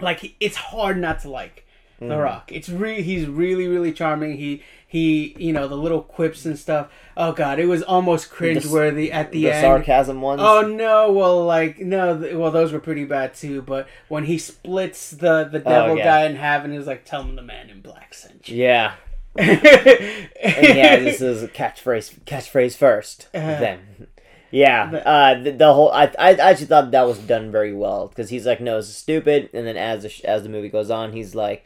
like 0.00 0.20
he- 0.20 0.36
it's 0.40 0.56
hard 0.56 0.98
not 0.98 1.20
to 1.20 1.30
like 1.30 1.64
the 1.98 2.16
Rock. 2.18 2.52
It's 2.52 2.68
really 2.68 3.02
he's 3.02 3.26
really 3.26 3.68
really 3.68 3.92
charming. 3.92 4.36
He 4.36 4.62
he 4.86 5.34
you 5.38 5.52
know 5.52 5.66
the 5.66 5.76
little 5.76 6.02
quips 6.02 6.44
and 6.44 6.58
stuff. 6.58 6.88
Oh 7.16 7.32
god, 7.32 7.58
it 7.58 7.66
was 7.66 7.82
almost 7.82 8.30
cringeworthy 8.30 9.10
at 9.12 9.32
the, 9.32 9.44
The 9.44 9.50
end. 9.52 9.62
sarcasm 9.62 10.20
ones. 10.20 10.40
Oh 10.44 10.60
no! 10.62 11.10
Well, 11.12 11.44
like 11.44 11.78
no. 11.78 12.20
th- 12.20 12.34
Well, 12.34 12.50
those 12.50 12.72
were 12.72 12.80
pretty 12.80 13.04
bad 13.04 13.34
too. 13.34 13.62
But 13.62 13.88
when 14.08 14.24
he 14.24 14.36
splits 14.38 15.10
the 15.10 15.44
the 15.44 15.58
devil 15.60 15.92
Oh, 15.92 15.94
yeah. 15.96 16.04
guy 16.04 16.24
in 16.26 16.36
half, 16.36 16.64
and 16.64 16.72
he's 16.74 16.86
like, 16.86 17.04
"Tell 17.06 17.22
him 17.22 17.34
the 17.36 17.42
man 17.42 17.70
in 17.70 17.80
black 17.80 18.12
sent 18.14 18.48
you." 18.48 18.62
Yeah. 18.64 18.94
And 19.38 20.76
yeah, 20.76 20.96
this 20.96 21.20
is 21.20 21.42
a 21.42 21.48
catchphrase. 21.48 22.20
Catchphrase 22.24 22.76
first, 22.76 23.28
Uh-huh. 23.34 23.58
then. 23.60 24.06
Yeah, 24.50 24.90
uh, 25.04 25.42
the, 25.42 25.50
the 25.52 25.74
whole 25.74 25.90
I, 25.90 26.04
I 26.18 26.34
actually 26.34 26.66
thought 26.66 26.90
that 26.92 27.06
was 27.06 27.18
done 27.18 27.50
very 27.50 27.72
well 27.74 28.08
because 28.08 28.30
he's 28.30 28.46
like, 28.46 28.60
no, 28.60 28.78
is 28.78 28.94
stupid, 28.96 29.50
and 29.52 29.66
then 29.66 29.76
as 29.76 30.02
the, 30.04 30.24
as 30.24 30.42
the 30.44 30.48
movie 30.48 30.68
goes 30.68 30.90
on, 30.90 31.12
he's 31.12 31.34
like, 31.34 31.64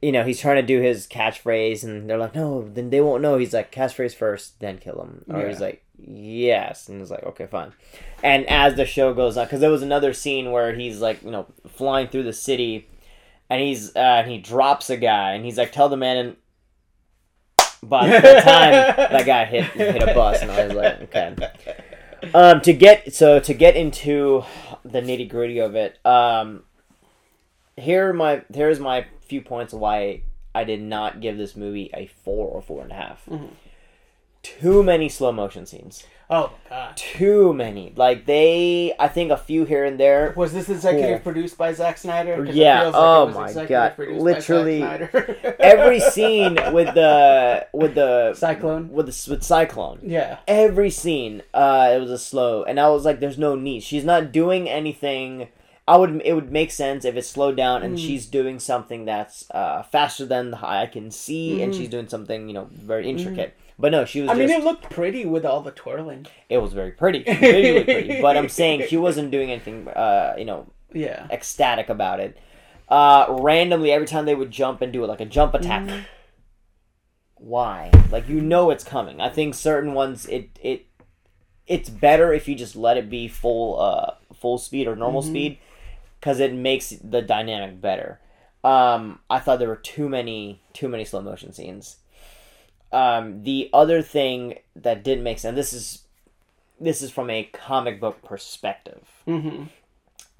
you 0.00 0.12
know, 0.12 0.24
he's 0.24 0.40
trying 0.40 0.56
to 0.56 0.62
do 0.62 0.80
his 0.80 1.06
catchphrase, 1.06 1.84
and 1.84 2.08
they're 2.08 2.16
like, 2.18 2.34
"No, 2.34 2.68
then 2.68 2.90
they 2.90 3.00
won't 3.00 3.20
know." 3.22 3.36
He's 3.36 3.52
like, 3.52 3.72
"Catchphrase 3.72 4.14
first, 4.14 4.58
then 4.60 4.78
kill 4.78 5.00
him," 5.02 5.24
or 5.28 5.40
Yeah. 5.42 5.48
he's 5.48 5.60
like, 5.60 5.82
"Yes," 5.98 6.88
and 6.88 7.00
he's 7.00 7.10
like, 7.10 7.24
"Okay, 7.24 7.46
fine." 7.46 7.72
And 8.22 8.48
as 8.48 8.74
the 8.76 8.86
show 8.86 9.12
goes 9.12 9.36
on, 9.36 9.46
because 9.46 9.60
there 9.60 9.70
was 9.70 9.82
another 9.82 10.12
scene 10.12 10.50
where 10.52 10.72
he's 10.72 11.00
like, 11.00 11.22
you 11.24 11.30
know, 11.32 11.46
flying 11.66 12.06
through 12.08 12.22
the 12.22 12.32
city, 12.32 12.88
and 13.50 13.60
he's 13.60 13.94
uh, 13.96 13.98
and 14.22 14.30
he 14.30 14.38
drops 14.38 14.88
a 14.88 14.96
guy, 14.96 15.32
and 15.32 15.44
he's 15.44 15.58
like, 15.58 15.72
"Tell 15.72 15.88
the 15.88 15.96
man," 15.96 16.16
and 16.16 16.36
by 17.82 18.06
the 18.08 18.20
time 18.40 18.72
that 19.10 19.26
guy 19.26 19.44
hit 19.46 19.64
hit 19.64 20.02
a 20.02 20.14
bus, 20.14 20.42
and 20.42 20.50
I 20.50 20.64
was 20.66 20.74
like, 20.74 21.02
"Okay." 21.02 21.34
Um, 22.34 22.60
to 22.62 22.72
get 22.72 23.14
so 23.14 23.40
to 23.40 23.54
get 23.54 23.76
into 23.76 24.44
the 24.84 25.00
nitty 25.00 25.28
gritty 25.28 25.58
of 25.58 25.74
it, 25.74 25.98
um, 26.04 26.64
here 27.76 28.10
are 28.10 28.12
my 28.12 28.42
here's 28.52 28.80
my 28.80 29.06
few 29.20 29.40
points 29.42 29.72
of 29.72 29.80
why 29.80 30.22
I 30.54 30.64
did 30.64 30.80
not 30.80 31.20
give 31.20 31.36
this 31.36 31.56
movie 31.56 31.90
a 31.94 32.06
four 32.06 32.48
or 32.48 32.62
four 32.62 32.82
and 32.82 32.92
a 32.92 32.94
half. 32.94 33.28
Too 34.42 34.82
many 34.82 35.08
slow 35.08 35.32
motion 35.32 35.66
scenes. 35.66 36.04
Oh 36.30 36.52
god. 36.68 36.94
Too 36.96 37.54
many. 37.54 37.94
Like 37.96 38.26
they, 38.26 38.92
I 38.98 39.08
think 39.08 39.30
a 39.30 39.36
few 39.38 39.64
here 39.64 39.84
and 39.86 39.98
there. 39.98 40.34
Was 40.36 40.52
this 40.52 40.68
executive 40.68 41.22
Cool. 41.22 41.32
produced 41.32 41.56
by 41.56 41.72
Zack 41.72 41.96
Snyder? 41.96 42.44
Yeah, 42.44 42.82
feels 42.82 42.94
like 42.94 43.02
oh 43.02 43.22
it 43.22 43.26
was 43.34 43.56
my 43.56 43.64
God. 43.66 43.96
produced 43.96 44.24
by 44.24 44.32
Zack 44.40 44.48
Literally 44.48 44.82
Every 45.60 46.00
scene 46.00 46.58
with 46.72 46.92
the 46.94 47.66
with 47.72 47.94
the 47.94 48.34
Cyclone. 48.34 48.90
with 48.90 49.06
the 49.06 49.30
with 49.30 49.42
Cyclone. 49.42 50.00
Yeah. 50.02 50.38
every 50.46 50.90
scene 50.90 51.42
uh 51.54 51.92
it 51.94 51.98
was 51.98 52.10
a 52.10 52.18
slow 52.18 52.62
and 52.64 52.78
i 52.78 52.88
was 52.90 53.04
like 53.04 53.20
there's 53.20 53.38
no 53.38 53.54
need 53.54 53.82
she's 53.82 54.04
not 54.04 54.32
doing 54.32 54.68
anything 54.68 55.48
i 55.86 55.96
would 55.96 56.20
it 56.24 56.32
would 56.34 56.50
make 56.52 56.70
sense 56.70 57.04
if 57.04 57.16
it's 57.16 57.28
slowed 57.28 57.56
down 57.56 57.80
Mm. 57.80 57.84
and 57.84 58.00
she's 58.00 58.26
doing 58.26 58.58
something 58.58 59.04
that's 59.04 59.48
uh 59.52 59.82
faster 59.82 60.24
than 60.26 60.50
the 60.50 60.58
eye 60.66 60.86
can 60.92 61.10
see 61.10 61.62
and 61.62 61.74
she's 61.74 61.88
doing 61.88 62.08
something 62.08 62.48
you 62.48 62.54
know 62.54 62.68
very 62.72 63.08
intricate 63.08 63.54
but 63.78 63.92
no 63.92 64.04
she 64.04 64.20
was. 64.20 64.30
I 64.30 64.34
mean, 64.34 64.50
it 64.50 64.64
looked 64.64 64.90
pretty 64.90 65.24
with 65.24 65.44
all 65.46 65.60
the 65.62 65.70
twirling. 65.70 66.26
it 66.48 66.58
was 66.58 66.72
very 66.72 66.90
pretty 66.92 67.22
visually 67.22 67.84
pretty 67.84 68.20
but 68.26 68.36
i'm 68.36 68.48
saying 68.48 68.84
she 68.88 68.96
wasn't 68.96 69.30
doing 69.30 69.50
anything 69.50 69.86
uh 69.88 70.34
you 70.38 70.44
know 70.44 70.66
Yeah. 70.92 71.26
ecstatic 71.30 71.88
about 71.88 72.20
it 72.20 72.36
uh 72.88 73.26
randomly 73.40 73.92
every 73.92 74.06
time 74.06 74.24
they 74.26 74.34
would 74.34 74.50
jump 74.50 74.80
and 74.82 74.92
do 74.92 75.04
it 75.04 75.06
like 75.08 75.20
a 75.20 75.26
jump 75.26 75.54
attack 75.54 75.82
Mm-hmm. 75.82 76.02
why 77.36 77.90
like 78.10 78.28
you 78.28 78.40
know 78.40 78.70
it's 78.70 78.82
coming 78.84 79.20
i 79.20 79.28
think 79.28 79.54
certain 79.54 79.94
ones 79.94 80.26
it 80.26 80.48
it 80.62 80.86
it's 81.66 81.88
better 81.88 82.32
if 82.32 82.48
you 82.48 82.54
just 82.54 82.74
let 82.74 82.96
it 82.96 83.08
be 83.08 83.28
full 83.28 83.78
uh 83.80 84.12
full 84.34 84.58
speed 84.58 84.88
or 84.88 84.96
normal 84.96 85.22
Mm-hmm. 85.22 85.30
speed 85.30 85.58
because 86.20 86.40
it 86.40 86.52
makes 86.52 86.90
the 86.90 87.22
dynamic 87.22 87.80
better 87.80 88.18
um 88.64 89.20
i 89.30 89.38
thought 89.38 89.58
there 89.60 89.68
were 89.68 89.76
too 89.76 90.08
many 90.08 90.60
too 90.72 90.88
many 90.88 91.04
slow 91.04 91.20
motion 91.22 91.52
scenes 91.52 91.98
um 92.92 93.42
the 93.42 93.68
other 93.72 94.00
thing 94.02 94.58
that 94.76 95.02
didn't 95.04 95.24
make 95.24 95.38
sense 95.38 95.54
this 95.54 95.72
is 95.72 96.04
this 96.80 97.02
is 97.02 97.10
from 97.10 97.28
a 97.30 97.44
comic 97.52 98.00
book 98.00 98.22
perspective 98.22 99.06
Mm-hmm. 99.26 99.64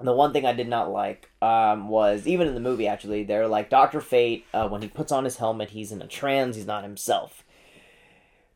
the 0.05 0.13
one 0.13 0.31
thing 0.33 0.45
I 0.45 0.53
did 0.53 0.67
not 0.69 0.89
like 0.91 1.29
um, 1.41 1.89
was 1.89 2.25
even 2.25 2.47
in 2.47 2.53
the 2.55 2.59
movie 2.61 2.87
actually 2.87 3.23
they're 3.23 3.47
like 3.47 3.69
Doctor 3.69 4.01
Fate 4.01 4.45
uh, 4.53 4.67
when 4.67 4.81
he 4.81 4.87
puts 4.87 5.11
on 5.11 5.25
his 5.25 5.37
helmet 5.37 5.69
he's 5.71 5.91
in 5.91 6.01
a 6.01 6.07
trance 6.07 6.55
he's 6.55 6.65
not 6.65 6.83
himself. 6.83 7.43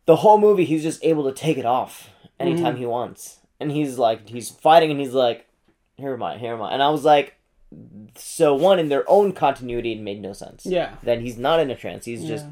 The 0.05 0.17
whole 0.17 0.37
movie 0.39 0.65
he's 0.65 0.83
just 0.83 1.03
able 1.03 1.23
to 1.25 1.33
take 1.33 1.57
it 1.57 1.65
off 1.65 2.09
anytime 2.39 2.77
he 2.77 2.85
wants 2.85 3.39
and 3.59 3.71
he's 3.71 3.97
like 3.97 4.27
he's 4.29 4.49
fighting 4.49 4.89
and 4.91 4.99
he's 4.99 5.13
like 5.13 5.45
here 5.97 6.13
am 6.13 6.23
I 6.23 6.37
here 6.37 6.53
am 6.53 6.61
I 6.61 6.73
and 6.73 6.81
I 6.81 6.89
was 6.89 7.05
like 7.05 7.35
so 8.15 8.53
one 8.55 8.79
in 8.79 8.89
their 8.89 9.03
own 9.09 9.31
continuity 9.33 9.93
it 9.93 9.99
made 10.01 10.21
no 10.21 10.33
sense. 10.33 10.65
Yeah. 10.65 10.95
That 11.03 11.21
he's 11.21 11.37
not 11.37 11.59
in 11.59 11.69
a 11.69 11.75
trance 11.75 12.05
he's 12.05 12.25
just 12.25 12.45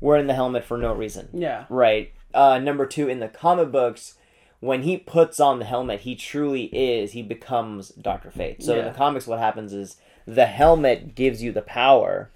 wearing 0.00 0.26
the 0.26 0.34
helmet 0.34 0.64
for 0.64 0.76
no 0.78 0.92
reason. 0.92 1.28
Yeah. 1.32 1.64
Right. 1.68 2.12
Uh, 2.34 2.58
number 2.58 2.86
two, 2.86 3.08
in 3.08 3.20
the 3.20 3.28
comic 3.28 3.70
books, 3.72 4.14
when 4.60 4.82
he 4.82 4.96
puts 4.96 5.38
on 5.40 5.58
the 5.58 5.64
helmet, 5.64 6.00
he 6.00 6.14
truly 6.16 6.64
is. 6.64 7.12
He 7.12 7.22
becomes 7.22 7.88
Doctor 7.90 8.30
Fate. 8.30 8.62
So 8.62 8.78
in 8.78 8.84
the 8.84 8.90
comics, 8.92 9.26
what 9.26 9.38
happens 9.38 9.72
is 9.72 9.96
the 10.26 10.46
helmet 10.46 11.14
gives 11.14 11.42
you 11.42 11.52
the 11.52 11.62
power, 11.62 12.30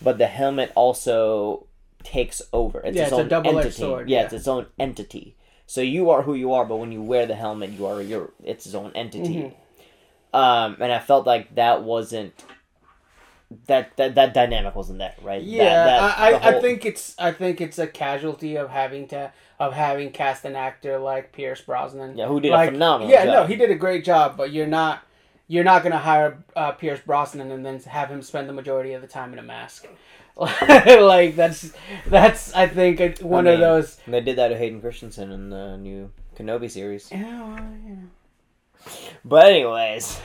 but 0.00 0.18
the 0.18 0.26
helmet 0.26 0.72
also 0.74 1.66
takes 2.02 2.40
over. 2.52 2.80
It's 2.80 2.96
Yeah, 2.96 3.04
its 3.04 3.12
it's 3.12 3.18
a 3.18 3.22
own 3.22 3.28
double-edged 3.28 3.66
entity. 3.66 3.80
sword, 3.82 4.08
Yeah, 4.08 4.18
yeah. 4.18 4.24
it's 4.24 4.32
its 4.34 4.48
own 4.48 4.66
entity. 4.78 5.36
So 5.66 5.80
you 5.80 6.10
are 6.10 6.22
who 6.22 6.34
you 6.34 6.52
are, 6.52 6.64
but 6.64 6.76
when 6.76 6.92
you 6.92 7.02
wear 7.02 7.26
the 7.26 7.34
helmet, 7.34 7.70
you 7.70 7.86
are 7.86 8.00
your. 8.02 8.30
It's 8.44 8.66
its 8.66 8.74
own 8.74 8.92
entity. 8.94 9.34
Mm-hmm. 9.36 10.36
Um, 10.36 10.76
and 10.80 10.92
I 10.92 10.98
felt 10.98 11.26
like 11.26 11.54
that 11.54 11.82
wasn't. 11.84 12.34
That, 13.66 13.96
that 13.96 14.14
that 14.16 14.34
dynamic 14.34 14.74
wasn't 14.74 14.98
there, 14.98 15.14
right? 15.22 15.42
Yeah, 15.42 15.84
that- 15.84 16.18
I, 16.18 16.32
the 16.32 16.58
I, 16.58 16.60
think 16.60 16.84
it's 16.84 17.14
I 17.18 17.30
think 17.30 17.60
it's 17.60 17.78
a 17.78 17.86
casualty 17.86 18.56
of 18.56 18.70
having 18.70 19.06
to 19.08 19.32
of 19.60 19.72
having 19.74 20.10
cast 20.10 20.44
an 20.44 20.56
actor 20.56 20.98
like 20.98 21.32
Pierce 21.32 21.60
Brosnan. 21.60 22.16
Yeah, 22.16 22.26
who 22.26 22.40
did 22.40 22.50
like, 22.50 22.70
a 22.70 22.72
phenomenal 22.72 23.12
Yeah, 23.12 23.26
job. 23.26 23.34
no, 23.34 23.46
he 23.46 23.56
did 23.56 23.70
a 23.70 23.76
great 23.76 24.04
job, 24.04 24.36
but 24.36 24.50
you're 24.50 24.66
not 24.66 25.02
you're 25.46 25.64
not 25.64 25.82
gonna 25.82 25.98
hire 25.98 26.42
uh, 26.56 26.72
Pierce 26.72 27.00
Brosnan 27.00 27.50
and 27.52 27.64
then 27.64 27.78
have 27.80 28.10
him 28.10 28.22
spend 28.22 28.48
the 28.48 28.52
majority 28.52 28.92
of 28.94 29.02
the 29.02 29.08
time 29.08 29.32
in 29.32 29.38
a 29.38 29.42
mask. 29.42 29.86
like 30.36 31.36
that's 31.36 31.72
that's 32.06 32.52
I 32.54 32.66
think 32.66 33.20
one 33.20 33.46
I 33.46 33.52
of 33.52 33.60
those. 33.60 34.00
They 34.06 34.20
did 34.20 34.36
that 34.36 34.48
to 34.48 34.58
Hayden 34.58 34.80
Christensen 34.80 35.30
in 35.30 35.50
the 35.50 35.76
new 35.76 36.10
Kenobi 36.36 36.70
series. 36.70 37.08
Yeah, 37.12 37.22
well, 37.22 37.62
know. 37.62 37.98
But 39.24 39.46
anyways, 39.46 40.20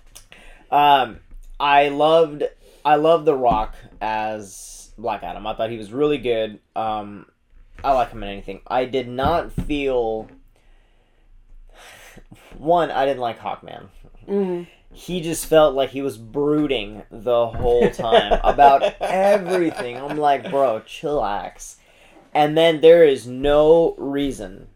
um, 0.70 1.18
I 1.62 1.88
loved 1.90 2.42
I 2.84 2.96
loved 2.96 3.24
The 3.24 3.34
Rock 3.36 3.76
as 4.00 4.92
Black 4.98 5.22
Adam. 5.22 5.46
I 5.46 5.54
thought 5.54 5.70
he 5.70 5.78
was 5.78 5.92
really 5.92 6.18
good. 6.18 6.58
Um, 6.74 7.26
I 7.84 7.92
like 7.92 8.10
him 8.10 8.22
in 8.24 8.28
anything. 8.28 8.60
I 8.66 8.84
did 8.84 9.08
not 9.08 9.52
feel 9.52 10.28
one. 12.58 12.90
I 12.90 13.06
didn't 13.06 13.20
like 13.20 13.38
Hawkman. 13.38 13.88
Mhm. 14.28 14.66
He 14.92 15.20
just 15.22 15.46
felt 15.46 15.74
like 15.74 15.90
he 15.90 16.02
was 16.02 16.18
brooding 16.18 17.04
the 17.10 17.46
whole 17.46 17.88
time 17.90 18.38
about 18.44 18.82
everything. 19.00 19.96
I'm 19.96 20.18
like, 20.18 20.50
bro, 20.50 20.80
chillax. 20.80 21.76
And 22.34 22.56
then 22.58 22.80
there 22.80 23.04
is 23.04 23.26
no 23.26 23.94
reason 23.96 24.66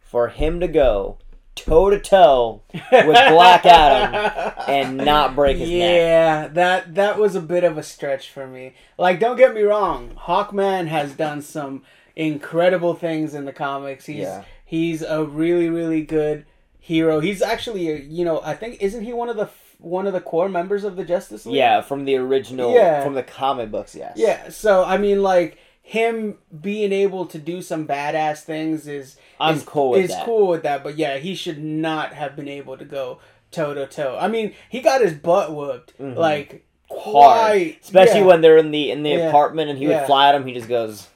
for 0.00 0.28
him 0.28 0.60
to 0.60 0.68
go 0.68 1.18
toe 1.54 1.90
to 1.90 1.98
toe 2.00 2.62
with 2.72 3.06
Black 3.30 3.64
Adam 3.66 4.52
and 4.68 4.96
not 4.96 5.34
break 5.34 5.56
his 5.58 5.68
neck. 5.70 5.78
yeah, 5.78 6.48
that 6.48 6.94
that 6.94 7.18
was 7.18 7.34
a 7.34 7.40
bit 7.40 7.64
of 7.64 7.78
a 7.78 7.82
stretch 7.82 8.30
for 8.30 8.46
me. 8.46 8.74
Like, 8.98 9.20
don't 9.20 9.36
get 9.36 9.54
me 9.54 9.62
wrong, 9.62 10.16
Hawkman 10.26 10.88
has 10.88 11.12
done 11.14 11.42
some 11.42 11.82
incredible 12.16 12.94
things 12.94 13.34
in 13.34 13.44
the 13.44 13.52
comics. 13.52 14.06
He's 14.06 14.18
Yeah. 14.18 14.44
he's 14.64 15.02
a 15.02 15.24
really 15.24 15.68
really 15.68 16.02
good 16.02 16.46
hero. 16.80 17.20
He's 17.20 17.40
actually, 17.42 17.88
a, 17.90 17.96
you 17.96 18.24
know, 18.24 18.40
I 18.44 18.54
think 18.54 18.82
isn't 18.82 19.04
he 19.04 19.12
one 19.12 19.28
of 19.28 19.36
the 19.36 19.48
one 19.78 20.06
of 20.06 20.12
the 20.12 20.20
core 20.20 20.48
members 20.48 20.84
of 20.84 20.96
the 20.96 21.04
Justice 21.04 21.44
League? 21.44 21.56
Yeah, 21.56 21.80
from 21.82 22.04
the 22.04 22.16
original, 22.16 22.72
Yeah. 22.74 23.02
from 23.04 23.14
the 23.14 23.22
comic 23.22 23.70
books, 23.70 23.94
yes. 23.94 24.14
Yeah. 24.16 24.48
So 24.48 24.84
I 24.84 24.96
mean, 24.98 25.22
like 25.22 25.58
him 25.86 26.38
being 26.62 26.92
able 26.92 27.26
to 27.26 27.38
do 27.38 27.60
some 27.60 27.86
badass 27.86 28.40
things 28.40 28.88
is 28.88 29.16
I'm 29.38 29.56
is, 29.56 29.62
cool 29.64 29.90
with 29.90 30.04
is 30.04 30.10
that. 30.10 30.24
cool 30.24 30.48
with 30.48 30.62
that. 30.62 30.82
But 30.82 30.96
yeah, 30.96 31.18
he 31.18 31.34
should 31.34 31.62
not 31.62 32.14
have 32.14 32.34
been 32.34 32.48
able 32.48 32.78
to 32.78 32.84
go 32.86 33.18
toe 33.50 33.74
to 33.74 33.86
toe. 33.86 34.16
I 34.18 34.26
mean, 34.28 34.54
he 34.70 34.80
got 34.80 35.02
his 35.02 35.12
butt 35.14 35.54
whooped 35.54 35.92
like 36.00 36.64
Mm-hmm. 36.90 37.00
Hard. 37.10 37.50
quite- 37.50 37.78
Especially 37.82 38.20
yeah, 38.20 38.26
when 38.26 38.40
they're 38.40 38.56
in 38.56 38.70
the 38.70 38.90
in 38.90 39.02
the 39.02 39.10
Yeah. 39.10 39.28
apartment 39.28 39.68
and 39.70 39.78
he 39.78 39.86
Yeah. 39.86 40.00
would 40.00 40.06
fly 40.06 40.28
at 40.28 40.34
him, 40.34 40.46
he 40.46 40.54
just 40.54 40.68
goes. 40.68 41.08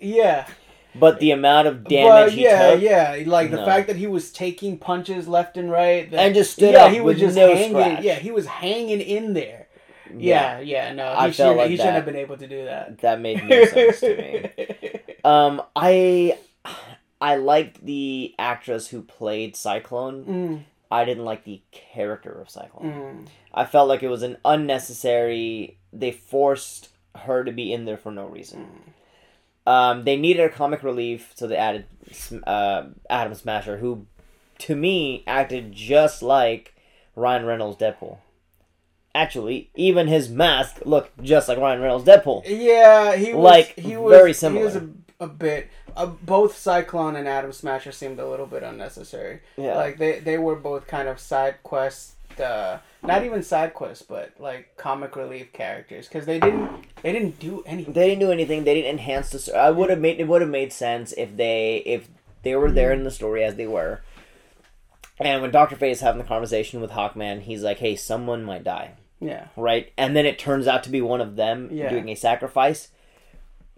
yeah. 0.00 0.46
But 0.94 1.20
the 1.20 1.30
amount 1.30 1.68
of 1.68 1.84
damage 1.84 2.34
he 2.34 2.42
yeah, 2.42 2.72
took, 2.72 2.82
yeah, 2.82 3.22
like 3.24 3.50
the 3.50 3.64
fact 3.64 3.86
that 3.86 3.96
he 3.96 4.06
was 4.06 4.30
taking 4.30 4.76
punches 4.76 5.26
left 5.26 5.56
and 5.56 5.70
right, 5.70 6.10
that- 6.10 6.20
And 6.20 6.34
just 6.34 6.52
stood 6.52 6.74
yeah, 6.74 6.84
up 6.84 6.92
he 6.92 7.00
was 7.00 7.18
just 7.18 7.34
no 7.34 7.54
hanging. 7.54 7.70
scratch. 7.70 8.02
Yeah, 8.04 8.16
he 8.16 8.30
was 8.30 8.44
hanging 8.46 9.00
in 9.00 9.32
there. 9.32 9.61
Yeah, 10.18 10.60
yeah, 10.60 10.92
no, 10.92 11.10
he 11.10 11.16
I 11.16 11.26
should 11.30 11.36
felt 11.36 11.56
like 11.56 11.70
he 11.70 11.76
shouldn't 11.76 11.94
have 11.94 12.04
been 12.04 12.16
able 12.16 12.36
to 12.36 12.46
do 12.46 12.64
that. 12.64 12.98
that 12.98 13.20
made 13.20 13.46
no 13.46 13.64
sense 13.64 14.00
to 14.00 14.16
me. 14.16 14.50
Um, 15.24 15.62
I 15.76 16.36
I 17.20 17.36
liked 17.36 17.86
the 17.86 18.34
actress 18.40 18.88
who 18.88 19.02
played 19.02 19.54
Cyclone. 19.54 20.24
Mm, 20.24 20.64
I 20.90 21.04
didn't 21.04 21.24
like 21.24 21.44
the 21.44 21.62
character 21.70 22.32
of 22.32 22.50
Cyclone. 22.50 22.92
mm. 22.92 23.26
I 23.54 23.64
felt 23.64 23.88
like 23.88 24.02
it 24.02 24.08
was 24.08 24.24
an 24.24 24.38
unnecessary. 24.44 25.78
They 25.92 26.10
forced 26.10 26.88
her 27.14 27.44
to 27.44 27.52
be 27.52 27.72
in 27.72 27.84
there 27.84 27.96
for 27.96 28.10
no 28.10 28.26
reason. 28.26 28.68
Um, 29.64 30.02
they 30.04 30.16
needed 30.16 30.42
a 30.42 30.48
comic 30.48 30.82
relief, 30.82 31.30
so 31.36 31.46
they 31.46 31.56
added 31.56 31.86
uh, 32.44 32.86
Atom 33.08 33.34
Smasher, 33.34 33.78
who, 33.78 34.06
to 34.58 34.74
me, 34.74 35.22
acted 35.26 35.72
just 35.72 36.20
like 36.20 36.74
Ryan 37.14 37.44
Reynolds' 37.46 37.78
Deadpool. 37.80 38.18
Actually, 39.14 39.70
even 39.74 40.06
his 40.06 40.30
mask 40.30 40.80
looked 40.86 41.22
just 41.22 41.48
like 41.48 41.58
Ryan 41.58 41.82
Reynolds' 41.82 42.06
Deadpool. 42.06 42.44
Yeah, 42.46 43.14
he 43.14 43.34
was 43.34 43.44
Like, 43.44 43.78
he 43.78 43.96
was 43.96 44.10
very 44.10 44.32
similar. 44.32 44.60
He 44.60 44.64
was 44.64 44.76
a, 44.76 44.88
a 45.20 45.28
bit. 45.28 45.68
Uh, 45.94 46.06
both 46.06 46.56
Cyclone 46.56 47.16
and 47.16 47.28
Atom 47.28 47.52
Smasher 47.52 47.92
seemed 47.92 48.18
a 48.18 48.26
little 48.26 48.46
bit 48.46 48.62
unnecessary. 48.62 49.40
Yeah. 49.58 49.76
Like 49.76 49.98
they 49.98 50.20
they 50.20 50.38
were 50.38 50.56
both 50.56 50.86
kind 50.86 51.08
of 51.08 51.20
side 51.20 51.56
quest 51.62 52.14
uh, 52.40 52.78
not 53.02 53.24
even 53.24 53.42
side 53.42 53.74
quests, 53.74 54.04
but 54.06 54.32
like 54.38 54.76
comic 54.76 55.16
relief 55.16 55.52
characters 55.52 56.08
because 56.08 56.26
they 56.26 56.38
didn't 56.38 56.84
they 57.02 57.12
didn't 57.12 57.38
do 57.38 57.62
anything. 57.66 57.92
They 57.92 58.08
didn't 58.08 58.20
do 58.20 58.32
anything. 58.32 58.64
They 58.64 58.74
didn't 58.74 58.90
enhance 58.90 59.30
the. 59.30 59.38
sto- 59.38 59.54
I 59.54 59.70
would 59.70 59.90
have 59.90 59.98
made 59.98 60.20
it 60.20 60.28
would 60.28 60.40
have 60.40 60.50
made 60.50 60.72
sense 60.72 61.12
if 61.12 61.36
they 61.36 61.82
if 61.84 62.08
they 62.42 62.54
were 62.54 62.70
there 62.70 62.92
in 62.92 63.04
the 63.04 63.10
story 63.10 63.44
as 63.44 63.56
they 63.56 63.66
were. 63.66 64.02
And 65.18 65.42
when 65.42 65.50
Doctor 65.50 65.76
Fate 65.76 65.92
is 65.92 66.00
having 66.00 66.20
the 66.20 66.26
conversation 66.26 66.80
with 66.80 66.92
Hawkman, 66.92 67.42
he's 67.42 67.62
like, 67.62 67.78
"Hey, 67.78 67.96
someone 67.96 68.44
might 68.44 68.64
die." 68.64 68.92
Yeah, 69.22 69.46
right? 69.56 69.92
And 69.96 70.16
then 70.16 70.26
it 70.26 70.38
turns 70.38 70.66
out 70.66 70.82
to 70.84 70.90
be 70.90 71.00
one 71.00 71.20
of 71.20 71.36
them 71.36 71.68
Yeah. 71.72 71.88
doing 71.90 72.08
a 72.08 72.14
sacrifice. 72.14 72.88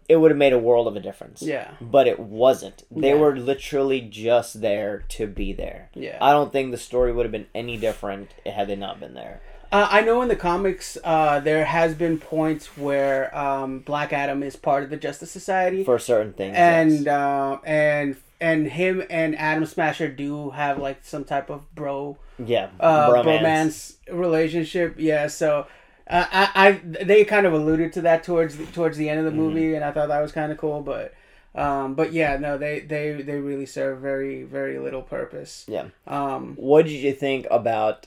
It 0.09 0.17
would 0.17 0.31
have 0.31 0.39
made 0.39 0.53
a 0.53 0.59
world 0.59 0.87
of 0.87 0.97
a 0.97 1.01
difference. 1.01 1.41
yeah, 1.43 1.71
But 1.81 2.07
it 2.07 2.21
wasn't. 2.21 2.83
They 2.91 3.09
Yeah. 3.09 3.15
were 3.15 3.37
literally 3.37 4.03
just 4.03 4.61
there 4.61 5.05
to 5.11 5.27
be 5.27 5.53
there. 5.55 5.89
yeah. 5.95 6.19
I 6.21 6.33
don't 6.33 6.53
think 6.53 6.71
the 6.73 6.77
story 6.79 7.11
would 7.13 7.25
have 7.25 7.33
been 7.33 7.47
any 7.55 7.77
different 7.79 8.31
had 8.45 8.69
they 8.69 8.77
not 8.77 9.01
been 9.01 9.15
there. 9.15 9.41
Uh, 9.73 9.89
I 9.91 10.03
know 10.03 10.21
in 10.23 10.29
the 10.29 10.37
comics, 10.37 10.99
uh, 11.03 11.41
there 11.41 11.65
has 11.65 11.95
been 11.95 12.19
points 12.19 12.77
where 12.77 13.37
um, 13.37 13.81
Black 13.81 14.13
Adam 14.13 14.43
is 14.43 14.57
part 14.57 14.85
of 14.85 14.91
the 14.91 14.97
Justice 14.97 15.31
Society, 15.33 15.83
For 15.85 15.99
certain 15.99 16.33
things. 16.35 16.55
and 16.57 16.91
yes. 16.93 17.07
uh, 17.07 17.57
and 17.65 18.17
and 18.41 18.67
him 18.69 19.03
and 19.11 19.35
Atom 19.37 19.65
Smasher 19.67 20.09
do 20.09 20.51
have 20.51 20.79
like 20.79 20.99
some 21.03 21.25
type 21.25 21.49
of 21.51 21.75
bro 21.75 22.19
yeah, 22.39 22.69
uh, 22.81 23.13
bromance. 23.13 23.23
bromance 23.23 23.97
relationship. 24.11 24.97
Yeah, 24.99 25.27
so 25.29 25.67
uh, 26.09 26.27
I, 26.31 26.51
I 26.55 27.05
they 27.05 27.25
kind 27.25 27.47
of 27.47 27.53
alluded 27.53 27.93
to 27.95 28.03
that 28.03 28.23
towards 28.25 28.57
the, 28.57 28.67
towards 28.67 28.97
the 28.97 29.09
end 29.09 29.19
of 29.21 29.25
the 29.25 29.31
Mm-hmm. 29.31 29.41
movie, 29.41 29.75
and 29.75 29.85
I 29.85 29.93
thought 29.93 30.09
that 30.09 30.21
was 30.21 30.33
kind 30.33 30.53
of 30.53 30.59
cool. 30.59 30.83
But 30.83 31.15
um, 31.55 31.95
but 31.95 32.13
yeah, 32.13 32.37
no, 32.37 32.59
they 32.59 32.81
they 32.81 33.23
they 33.23 33.39
really 33.39 33.67
serve 33.67 34.01
very 34.01 34.43
very 34.43 34.79
little 34.79 35.03
purpose. 35.03 35.65
Yeah. 35.69 35.87
Um, 36.07 36.55
What 36.57 36.85
did 36.87 36.93
you 36.93 37.13
think 37.13 37.47
about 37.51 38.07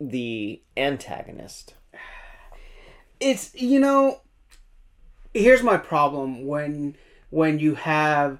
the 0.00 0.60
antagonist? 0.76 1.74
it's 3.20 3.54
you 3.54 3.78
know 3.78 4.20
here's 5.34 5.62
my 5.62 5.76
problem 5.76 6.46
when 6.46 6.96
when 7.30 7.58
you 7.58 7.74
have 7.74 8.38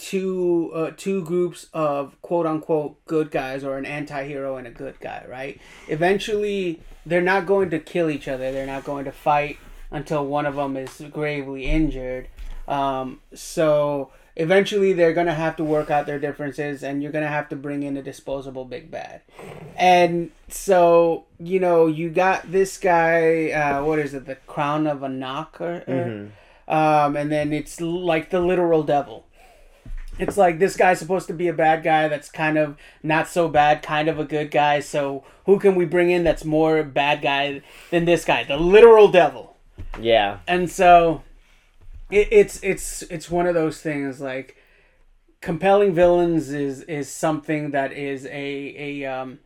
two 0.00 0.70
uh, 0.74 0.90
two 0.96 1.22
groups 1.24 1.66
of 1.74 2.20
quote 2.22 2.46
unquote 2.46 3.04
good 3.04 3.30
guys 3.30 3.62
or 3.62 3.76
an 3.76 3.84
anti-hero 3.84 4.56
and 4.56 4.66
a 4.66 4.70
good 4.70 4.98
guy 5.00 5.24
right? 5.28 5.60
Eventually 5.88 6.80
they're 7.04 7.20
not 7.20 7.44
going 7.46 7.68
to 7.70 7.78
kill 7.78 8.08
each 8.10 8.26
other. 8.28 8.50
They're 8.52 8.66
not 8.66 8.84
going 8.84 9.04
to 9.04 9.12
fight 9.12 9.58
until 9.90 10.24
one 10.26 10.46
of 10.46 10.54
them 10.56 10.76
is 10.76 11.02
gravely 11.12 11.64
injured. 11.66 12.28
Um, 12.66 13.20
so 13.34 14.10
eventually 14.36 14.92
they're 14.92 15.12
going 15.12 15.26
to 15.26 15.34
have 15.34 15.56
to 15.56 15.64
work 15.64 15.90
out 15.90 16.06
their 16.06 16.18
differences 16.18 16.82
and 16.82 17.02
you're 17.02 17.12
going 17.12 17.24
to 17.24 17.30
have 17.30 17.48
to 17.50 17.56
bring 17.56 17.82
in 17.82 17.96
a 17.96 18.02
disposable 18.02 18.64
big 18.64 18.90
bad. 18.90 19.20
And 19.76 20.30
so 20.48 21.24
you 21.38 21.60
know 21.60 21.86
you 21.86 22.08
got 22.10 22.50
this 22.50 22.78
guy 22.78 23.50
uh, 23.50 23.84
what 23.84 23.98
is 23.98 24.14
it? 24.14 24.24
The 24.26 24.36
crown 24.46 24.86
of 24.86 25.02
a 25.02 25.08
knock 25.08 25.60
or, 25.60 25.82
or- 25.86 26.28
um, 26.68 27.16
and 27.16 27.30
then 27.32 27.52
it's 27.52 27.80
like 27.80 28.30
the 28.30 28.40
literal 28.40 28.82
devil 28.84 29.26
it's 30.20 30.36
like 30.36 30.58
this 30.58 30.76
guy's 30.76 30.98
supposed 30.98 31.26
to 31.28 31.32
be 31.32 31.48
a 31.48 31.52
bad 31.52 31.82
guy 31.82 32.08
that's 32.08 32.30
kind 32.30 32.58
of 32.58 32.76
not 33.02 33.28
so 33.28 33.48
bad 33.48 33.82
kind 33.82 34.08
of 34.08 34.18
a 34.18 34.24
good 34.24 34.50
guy. 34.50 34.80
So 34.80 35.24
who 35.46 35.58
can 35.58 35.74
we 35.74 35.84
bring 35.84 36.10
in 36.10 36.24
that's 36.24 36.44
more 36.44 36.82
bad 36.82 37.22
guy 37.22 37.62
than 37.90 38.04
this 38.04 38.24
guy? 38.24 38.44
The 38.44 38.56
literal 38.56 39.08
devil. 39.08 39.56
Yeah. 40.00 40.38
and 40.46 40.70
so 40.70 41.22
it, 42.10 42.28
it's 42.30 42.62
it's 42.62 43.02
it's 43.02 43.30
one 43.30 43.46
of 43.46 43.54
those 43.54 43.80
things 43.80 44.20
like 44.20 44.56
compelling 45.40 45.94
villains 45.94 46.50
is 46.50 46.82
is 46.82 47.08
something 47.08 47.70
that 47.70 47.92
is 47.92 48.26
a 48.26 49.02
a 49.02 49.04
um, 49.06 49.38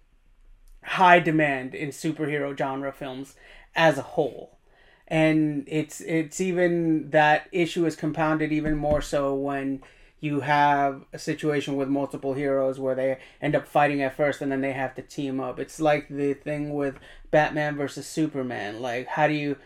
high 0.82 1.20
demand 1.20 1.74
in 1.74 1.90
superhero 1.90 2.56
genre 2.56 2.92
films 2.92 3.34
as 3.74 3.98
a 3.98 4.02
whole. 4.02 4.58
And 5.06 5.64
it's 5.68 6.00
it's 6.00 6.40
even 6.40 7.10
that 7.10 7.48
issue 7.52 7.86
is 7.86 7.94
compounded 7.94 8.52
even 8.52 8.76
more 8.76 9.02
so 9.02 9.34
when 9.34 9.82
you 10.24 10.40
have 10.40 11.04
a 11.12 11.18
situation 11.18 11.76
with 11.76 11.86
multiple 11.86 12.32
heroes 12.32 12.80
where 12.80 12.94
they 12.94 13.18
end 13.42 13.54
up 13.54 13.68
fighting 13.68 14.00
at 14.00 14.16
first 14.16 14.40
and 14.40 14.50
then 14.50 14.62
they 14.62 14.72
have 14.72 14.94
to 14.94 15.02
team 15.02 15.38
up. 15.38 15.60
It's 15.60 15.78
like 15.78 16.08
the 16.08 16.32
thing 16.32 16.72
with 16.72 16.94
batman 17.30 17.76
versus 17.76 18.06
superman. 18.06 18.80
Like 18.80 19.06
how 19.06 19.26
do 19.28 19.34
you 19.34 19.56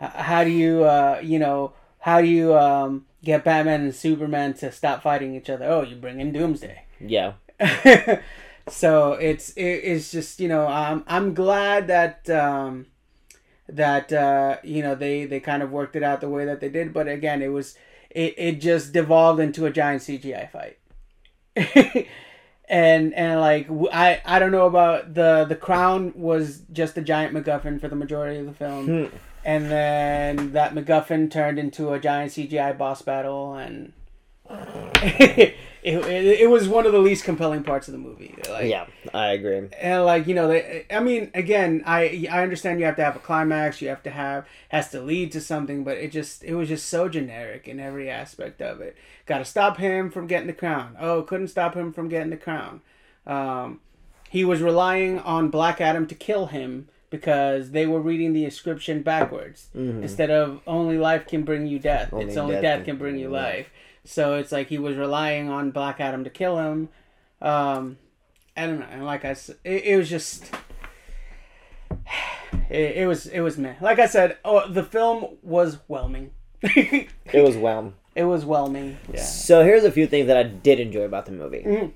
how 0.00 0.42
do 0.42 0.50
you 0.50 0.84
uh 0.84 1.20
you 1.22 1.38
know 1.38 1.74
how 1.98 2.22
do 2.22 2.28
you 2.28 2.56
um 2.56 3.04
get 3.22 3.44
batman 3.44 3.82
and 3.82 3.94
superman 3.94 4.54
to 4.54 4.72
stop 4.72 5.02
fighting 5.02 5.34
each 5.34 5.50
other? 5.50 5.66
Oh 5.66 5.82
you 5.82 5.96
bring 5.96 6.18
in 6.18 6.32
doomsday. 6.32 6.84
Yeah. 6.98 7.34
so 8.68 9.12
it's 9.12 9.50
it, 9.50 9.62
it's 9.62 10.10
just 10.10 10.40
you 10.40 10.48
know 10.48 10.66
I'm 10.66 11.04
I'm 11.06 11.34
glad 11.34 11.88
that 11.88 12.28
um, 12.30 12.86
that 13.68 14.10
uh, 14.14 14.56
you 14.62 14.82
know 14.82 14.94
they 14.94 15.26
they 15.26 15.40
kind 15.40 15.62
of 15.62 15.70
worked 15.70 15.94
it 15.94 16.02
out 16.02 16.22
the 16.22 16.30
way 16.30 16.46
that 16.46 16.60
they 16.60 16.70
did, 16.70 16.94
but 16.94 17.06
again 17.06 17.42
it 17.42 17.48
was 17.48 17.76
it, 18.16 18.34
it 18.38 18.60
just 18.60 18.94
devolved 18.94 19.40
into 19.40 19.66
a 19.66 19.70
giant 19.70 20.00
CGI 20.00 20.50
fight. 20.50 20.78
and 22.68 23.12
and 23.14 23.40
like 23.40 23.68
I 23.92 24.22
I 24.24 24.38
don't 24.38 24.52
know 24.52 24.66
about 24.66 25.12
the 25.12 25.44
the 25.46 25.54
crown 25.54 26.14
was 26.16 26.62
just 26.72 26.96
a 26.96 27.02
giant 27.02 27.34
MacGuffin 27.34 27.78
for 27.78 27.88
the 27.88 27.96
majority 27.96 28.40
of 28.40 28.46
the 28.46 28.54
film, 28.54 28.86
hmm. 28.86 29.16
and 29.44 29.70
then 29.70 30.52
that 30.52 30.74
MacGuffin 30.74 31.30
turned 31.30 31.58
into 31.58 31.92
a 31.92 32.00
giant 32.00 32.32
CGI 32.32 32.76
boss 32.76 33.02
battle, 33.02 33.54
and 33.54 33.92
it, 35.86 36.04
it, 36.04 36.40
it 36.40 36.50
was 36.50 36.68
one 36.68 36.84
of 36.84 36.92
the 36.92 36.98
least 36.98 37.24
compelling 37.24 37.62
parts 37.62 37.86
of 37.86 37.92
the 37.92 37.98
movie. 37.98 38.34
Like, 38.50 38.66
Yeah. 38.68 38.86
I 39.14 39.28
agree. 39.28 39.68
and 39.80 40.04
like 40.04 40.26
you 40.26 40.34
know, 40.34 40.48
they, 40.48 40.84
I 40.90 41.00
mean, 41.00 41.30
again, 41.32 41.82
I 41.86 42.26
I 42.30 42.42
understand 42.42 42.80
you 42.80 42.86
have 42.86 42.96
to 42.96 43.04
have 43.04 43.14
a 43.16 43.20
climax, 43.20 43.80
you 43.80 43.88
have 43.88 44.02
to 44.02 44.10
have 44.10 44.46
has 44.70 44.90
to 44.90 45.00
lead 45.00 45.30
to 45.32 45.40
something, 45.40 45.84
but 45.84 45.96
it 45.96 46.10
just 46.10 46.42
it 46.44 46.54
was 46.54 46.68
just 46.68 46.88
so 46.88 47.08
generic 47.08 47.68
in 47.68 47.78
every 47.80 48.10
aspect 48.10 48.60
of 48.60 48.80
it. 48.80 48.96
Got 49.26 49.38
to 49.38 49.44
stop 49.44 49.76
him 49.78 50.10
from 50.10 50.26
getting 50.26 50.48
the 50.48 50.52
crown. 50.52 50.96
Oh, 51.00 51.22
couldn't 51.22 51.48
stop 51.48 51.74
him 51.74 51.92
from 51.92 52.08
getting 52.08 52.30
the 52.30 52.36
crown. 52.36 52.80
Um, 53.26 53.80
he 54.28 54.44
was 54.44 54.60
relying 54.60 55.18
on 55.20 55.50
Black 55.50 55.80
Adam 55.80 56.06
to 56.08 56.14
kill 56.14 56.46
him 56.46 56.88
because 57.10 57.70
they 57.70 57.86
were 57.86 58.00
reading 58.00 58.32
the 58.32 58.44
inscription 58.44 59.02
backwards 59.02 59.68
instead 59.74 60.30
of 60.30 60.60
only 60.66 60.98
life 60.98 61.26
can 61.26 61.44
bring 61.44 61.66
you 61.66 61.78
death. 61.78 62.12
Only 62.12 62.26
it's 62.26 62.36
only 62.36 62.54
death 62.56 62.62
death, 62.62 62.84
can 62.84 62.96
bring 62.96 63.16
you 63.16 63.28
life. 63.28 63.54
life. 63.56 63.70
So 64.06 64.34
it's 64.34 64.52
like 64.52 64.68
he 64.68 64.78
was 64.78 64.96
relying 64.96 65.48
on 65.48 65.70
Black 65.70 66.00
Adam 66.00 66.24
to 66.24 66.30
kill 66.30 66.58
him. 66.58 66.88
Um, 67.42 67.98
I 68.56 68.66
don't 68.66 68.80
know. 68.80 68.86
And 68.90 69.04
like 69.04 69.24
I 69.24 69.34
said, 69.34 69.56
it, 69.64 69.84
it 69.84 69.96
was 69.96 70.08
just. 70.08 70.44
It, 72.68 72.96
it 72.96 73.06
was 73.06 73.26
it 73.26 73.40
was 73.40 73.58
meh. 73.58 73.74
Like 73.80 74.00
I 74.00 74.06
said, 74.06 74.38
oh, 74.44 74.68
the 74.68 74.82
film 74.82 75.36
was 75.42 75.78
whelming. 75.86 76.32
it 76.62 77.08
was 77.32 77.56
whelm. 77.56 77.94
It 78.16 78.24
was 78.24 78.44
whelming. 78.44 78.96
Yeah. 79.12 79.22
So 79.22 79.62
here's 79.62 79.84
a 79.84 79.92
few 79.92 80.08
things 80.08 80.26
that 80.26 80.36
I 80.36 80.42
did 80.42 80.80
enjoy 80.80 81.02
about 81.02 81.26
the 81.26 81.32
movie. 81.32 81.62
Mm-hmm. 81.64 81.86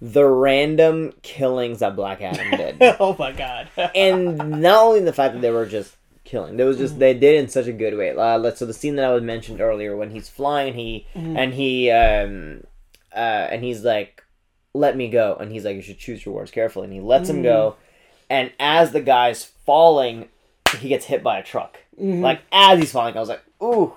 The 0.00 0.24
random 0.24 1.12
killings 1.22 1.80
that 1.80 1.94
Black 1.94 2.20
Adam 2.20 2.50
did. 2.50 2.76
oh 3.00 3.14
my 3.16 3.30
god. 3.30 3.68
and 3.94 4.60
not 4.60 4.84
only 4.86 5.00
the 5.00 5.12
fact 5.12 5.34
that 5.34 5.40
they 5.40 5.50
were 5.50 5.66
just 5.66 5.95
killing, 6.26 6.56
there 6.58 6.66
was 6.66 6.76
just 6.78 6.98
they 6.98 7.14
did 7.14 7.36
in 7.36 7.48
such 7.48 7.66
a 7.66 7.72
good 7.72 7.96
way. 7.96 8.10
Uh, 8.14 8.50
so 8.54 8.66
the 8.66 8.74
scene 8.74 8.96
that 8.96 9.04
I 9.06 9.12
was 9.14 9.22
mentioned 9.22 9.60
earlier 9.60 9.96
when 9.96 10.10
he's 10.10 10.28
flying, 10.28 10.74
he 10.74 11.06
and 11.14 11.54
he 11.54 11.90
um 11.90 12.64
uh 13.14 13.48
and 13.50 13.64
he's 13.64 13.82
like, 13.84 14.22
"Let 14.74 14.96
me 14.96 15.08
go," 15.08 15.36
and 15.40 15.50
he's 15.50 15.64
like, 15.64 15.76
"You 15.76 15.82
should 15.82 15.98
choose 15.98 16.26
your 16.26 16.34
words 16.34 16.50
carefully," 16.50 16.84
and 16.84 16.92
he 16.92 17.00
lets 17.00 17.28
him 17.30 17.42
go, 17.42 17.76
and 18.28 18.52
as 18.60 18.92
the 18.92 19.00
guy's 19.00 19.44
falling, 19.44 20.28
he 20.80 20.88
gets 20.88 21.06
hit 21.06 21.22
by 21.22 21.38
a 21.38 21.42
truck. 21.42 21.78
Like 21.98 22.40
as 22.52 22.78
he's 22.78 22.92
falling, 22.92 23.16
I 23.16 23.20
was 23.20 23.28
like, 23.30 23.42
"Ooh." 23.62 23.94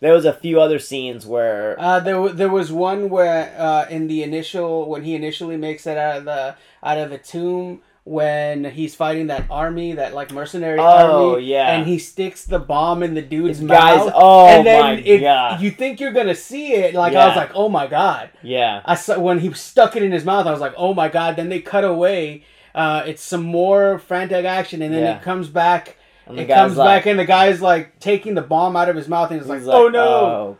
There 0.00 0.12
was 0.12 0.24
a 0.24 0.32
few 0.32 0.60
other 0.60 0.78
scenes 0.78 1.26
where 1.26 1.74
Uh, 1.76 1.98
there, 1.98 2.20
wa- 2.20 2.28
there 2.28 2.48
was 2.48 2.70
one 2.70 3.08
where 3.10 3.52
uh, 3.58 3.84
in 3.90 4.06
the 4.06 4.22
initial 4.22 4.88
when 4.88 5.02
he 5.02 5.16
initially 5.16 5.56
makes 5.56 5.88
it 5.88 5.98
out 5.98 6.18
of 6.18 6.24
the 6.24 6.54
out 6.84 6.98
of 6.98 7.10
the 7.10 7.18
tomb 7.18 7.80
when 8.08 8.64
he's 8.64 8.94
fighting 8.94 9.26
that 9.26 9.44
army 9.50 9.92
that 9.92 10.14
like 10.14 10.32
mercenary 10.32 10.78
Oh, 10.78 11.32
army 11.34 11.44
yeah. 11.44 11.72
and 11.76 11.86
he 11.86 11.98
sticks 11.98 12.44
the 12.46 12.58
bomb 12.58 13.02
in 13.02 13.12
the 13.14 13.20
dude's 13.20 13.60
This 13.60 13.68
guy's- 13.68 13.98
mouth 13.98 14.12
oh 14.14 14.46
and 14.46 14.66
then 14.66 14.80
my 14.80 14.92
it, 15.02 15.20
God. 15.20 15.60
you 15.60 15.70
think 15.70 16.00
you're 16.00 16.12
gonna 16.12 16.34
see 16.34 16.72
it 16.72 16.94
like 16.94 17.14
I 17.14 17.26
was 17.28 17.36
like 17.36 17.50
oh 17.54 17.68
my 17.68 17.86
god 17.86 18.30
yeah, 18.42 18.80
I 18.84 18.94
saw 18.94 19.18
when 19.18 19.40
he 19.40 19.52
stuck 19.52 19.94
it 19.94 20.02
in 20.02 20.10
his 20.12 20.24
mouth 20.24 20.46
I 20.46 20.50
was 20.52 20.60
like 20.60 20.72
oh 20.78 20.94
my 20.94 21.08
god 21.08 21.36
then 21.36 21.50
they 21.50 21.60
cut 21.60 21.84
away 21.84 22.44
uh, 22.74 23.02
it's 23.06 23.22
some 23.22 23.42
more 23.42 23.98
frantic 23.98 24.44
action 24.44 24.80
and 24.82 24.94
then 24.94 25.02
Yeah. 25.02 25.16
it 25.16 25.22
comes 25.22 25.48
back 25.48 25.96
And 26.26 26.38
the 26.38 26.42
it 26.42 26.46
guy's 26.48 26.56
comes 26.58 26.76
like- 26.78 26.86
back 27.02 27.06
and 27.06 27.18
the 27.18 27.24
guy's 27.26 27.60
like 27.60 27.98
taking 28.00 28.34
the 28.34 28.42
bomb 28.42 28.74
out 28.76 28.88
of 28.88 28.96
his 28.96 29.08
mouth 29.08 29.30
and 29.30 29.40
he's 29.40 29.48
like, 29.48 29.58
He's 29.60 29.68
oh 29.68 29.88
no 29.88 30.00
oh. 30.08 30.58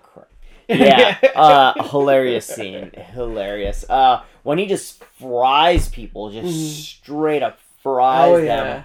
yeah, 0.78 1.16
uh, 1.34 1.82
hilarious 1.90 2.46
scene, 2.46 2.90
hilarious. 3.14 3.84
Uh, 3.88 4.22
when 4.42 4.58
he 4.58 4.66
just 4.66 5.02
fries 5.18 5.88
people, 5.88 6.30
just 6.30 6.86
straight 6.88 7.42
up 7.42 7.58
fries 7.82 8.28
Mm-hmm. 8.28 8.34
Oh, 8.34 8.40
them. 8.44 8.66
yeah. 8.66 8.82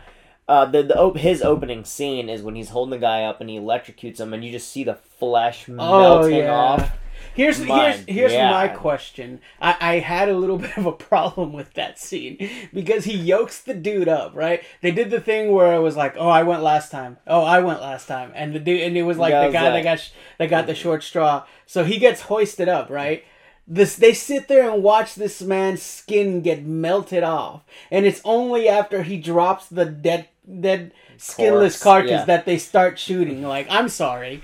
Uh, 0.47 0.65
the, 0.65 0.83
the 0.83 0.97
op- 0.99 1.17
his 1.17 1.41
opening 1.41 1.85
scene 1.85 2.27
is 2.29 2.41
when 2.41 2.55
he's 2.55 2.69
holding 2.69 2.91
the 2.91 2.97
guy 2.97 3.23
up 3.23 3.39
and 3.41 3.49
he 3.49 3.57
electrocutes 3.57 4.19
him, 4.19 4.33
and 4.33 4.43
you 4.43 4.51
just 4.51 4.69
see 4.71 4.83
the 4.83 4.95
flesh 4.95 5.65
Oh 5.69 5.73
melting 5.73 6.37
yeah. 6.39 6.53
off. 6.53 6.91
Here's 7.33 7.59
My 7.59 7.91
here's 7.91 8.05
here's 8.05 8.33
my 8.33 8.67
question. 8.67 9.41
I, 9.59 9.75
I 9.79 9.99
had 9.99 10.29
a 10.29 10.37
little 10.37 10.57
bit 10.59 10.77
of 10.77 10.85
a 10.85 10.91
problem 10.91 11.53
with 11.53 11.73
that 11.73 11.99
scene 11.99 12.37
because 12.73 13.05
he 13.05 13.15
yokes 13.15 13.61
the 13.61 13.73
dude 13.73 14.07
up, 14.07 14.35
right? 14.35 14.63
They 14.81 14.91
did 14.91 15.09
the 15.09 15.19
thing 15.19 15.51
where 15.51 15.73
it 15.73 15.79
was 15.79 15.95
like, 15.95 16.15
"Oh, 16.17 16.29
I 16.29 16.43
went 16.43 16.61
last 16.61 16.91
time. 16.91 17.17
Oh, 17.25 17.43
I 17.43 17.59
went 17.59 17.81
last 17.81 18.07
time," 18.07 18.31
and 18.35 18.53
the 18.53 18.59
dude 18.59 18.81
and 18.81 18.97
it 18.97 19.03
was 19.03 19.17
like 19.17 19.33
the 19.33 19.51
guy 19.51 19.63
that. 19.63 19.73
that 19.73 19.83
got 19.83 19.99
sh- 19.99 20.11
that 20.37 20.49
got 20.49 20.67
the 20.67 20.75
short 20.75 21.03
straw. 21.03 21.45
So 21.65 21.83
he 21.83 21.97
gets 21.97 22.21
hoisted 22.21 22.69
up, 22.69 22.89
right? 22.89 23.23
This 23.67 23.95
they 23.95 24.13
sit 24.13 24.47
there 24.47 24.69
and 24.69 24.83
watch 24.83 25.15
this 25.15 25.41
man's 25.41 25.81
skin 25.81 26.41
get 26.41 26.63
melted 26.63 27.23
off, 27.23 27.61
and 27.89 28.05
it's 28.05 28.21
only 28.23 28.67
after 28.67 29.03
he 29.03 29.17
drops 29.17 29.67
the 29.67 29.85
dead 29.85 30.27
dead 30.59 30.93
skinless 31.17 31.81
Corpse, 31.81 31.83
carcass 31.83 32.11
yeah. 32.11 32.25
that 32.25 32.45
they 32.45 32.57
start 32.57 32.99
shooting. 32.99 33.41
Like, 33.41 33.65
I'm 33.69 33.87
sorry 33.87 34.43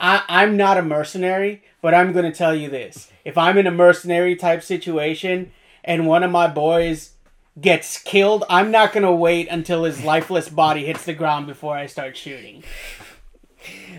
I, 0.00 0.22
I'm 0.28 0.56
not 0.56 0.78
a 0.78 0.82
mercenary, 0.82 1.62
but 1.80 1.94
I'm 1.94 2.12
going 2.12 2.24
to 2.24 2.36
tell 2.36 2.54
you 2.54 2.68
this: 2.68 3.10
if 3.24 3.36
I'm 3.38 3.58
in 3.58 3.66
a 3.66 3.70
mercenary 3.70 4.36
type 4.36 4.62
situation 4.62 5.52
and 5.84 6.06
one 6.06 6.22
of 6.22 6.30
my 6.30 6.46
boys 6.48 7.12
gets 7.60 7.98
killed, 8.02 8.44
I'm 8.50 8.70
not 8.70 8.92
going 8.92 9.04
to 9.04 9.12
wait 9.12 9.48
until 9.48 9.84
his 9.84 10.04
lifeless 10.04 10.48
body 10.48 10.86
hits 10.86 11.04
the 11.04 11.14
ground 11.14 11.46
before 11.46 11.76
I 11.76 11.86
start 11.86 12.16
shooting. 12.16 12.64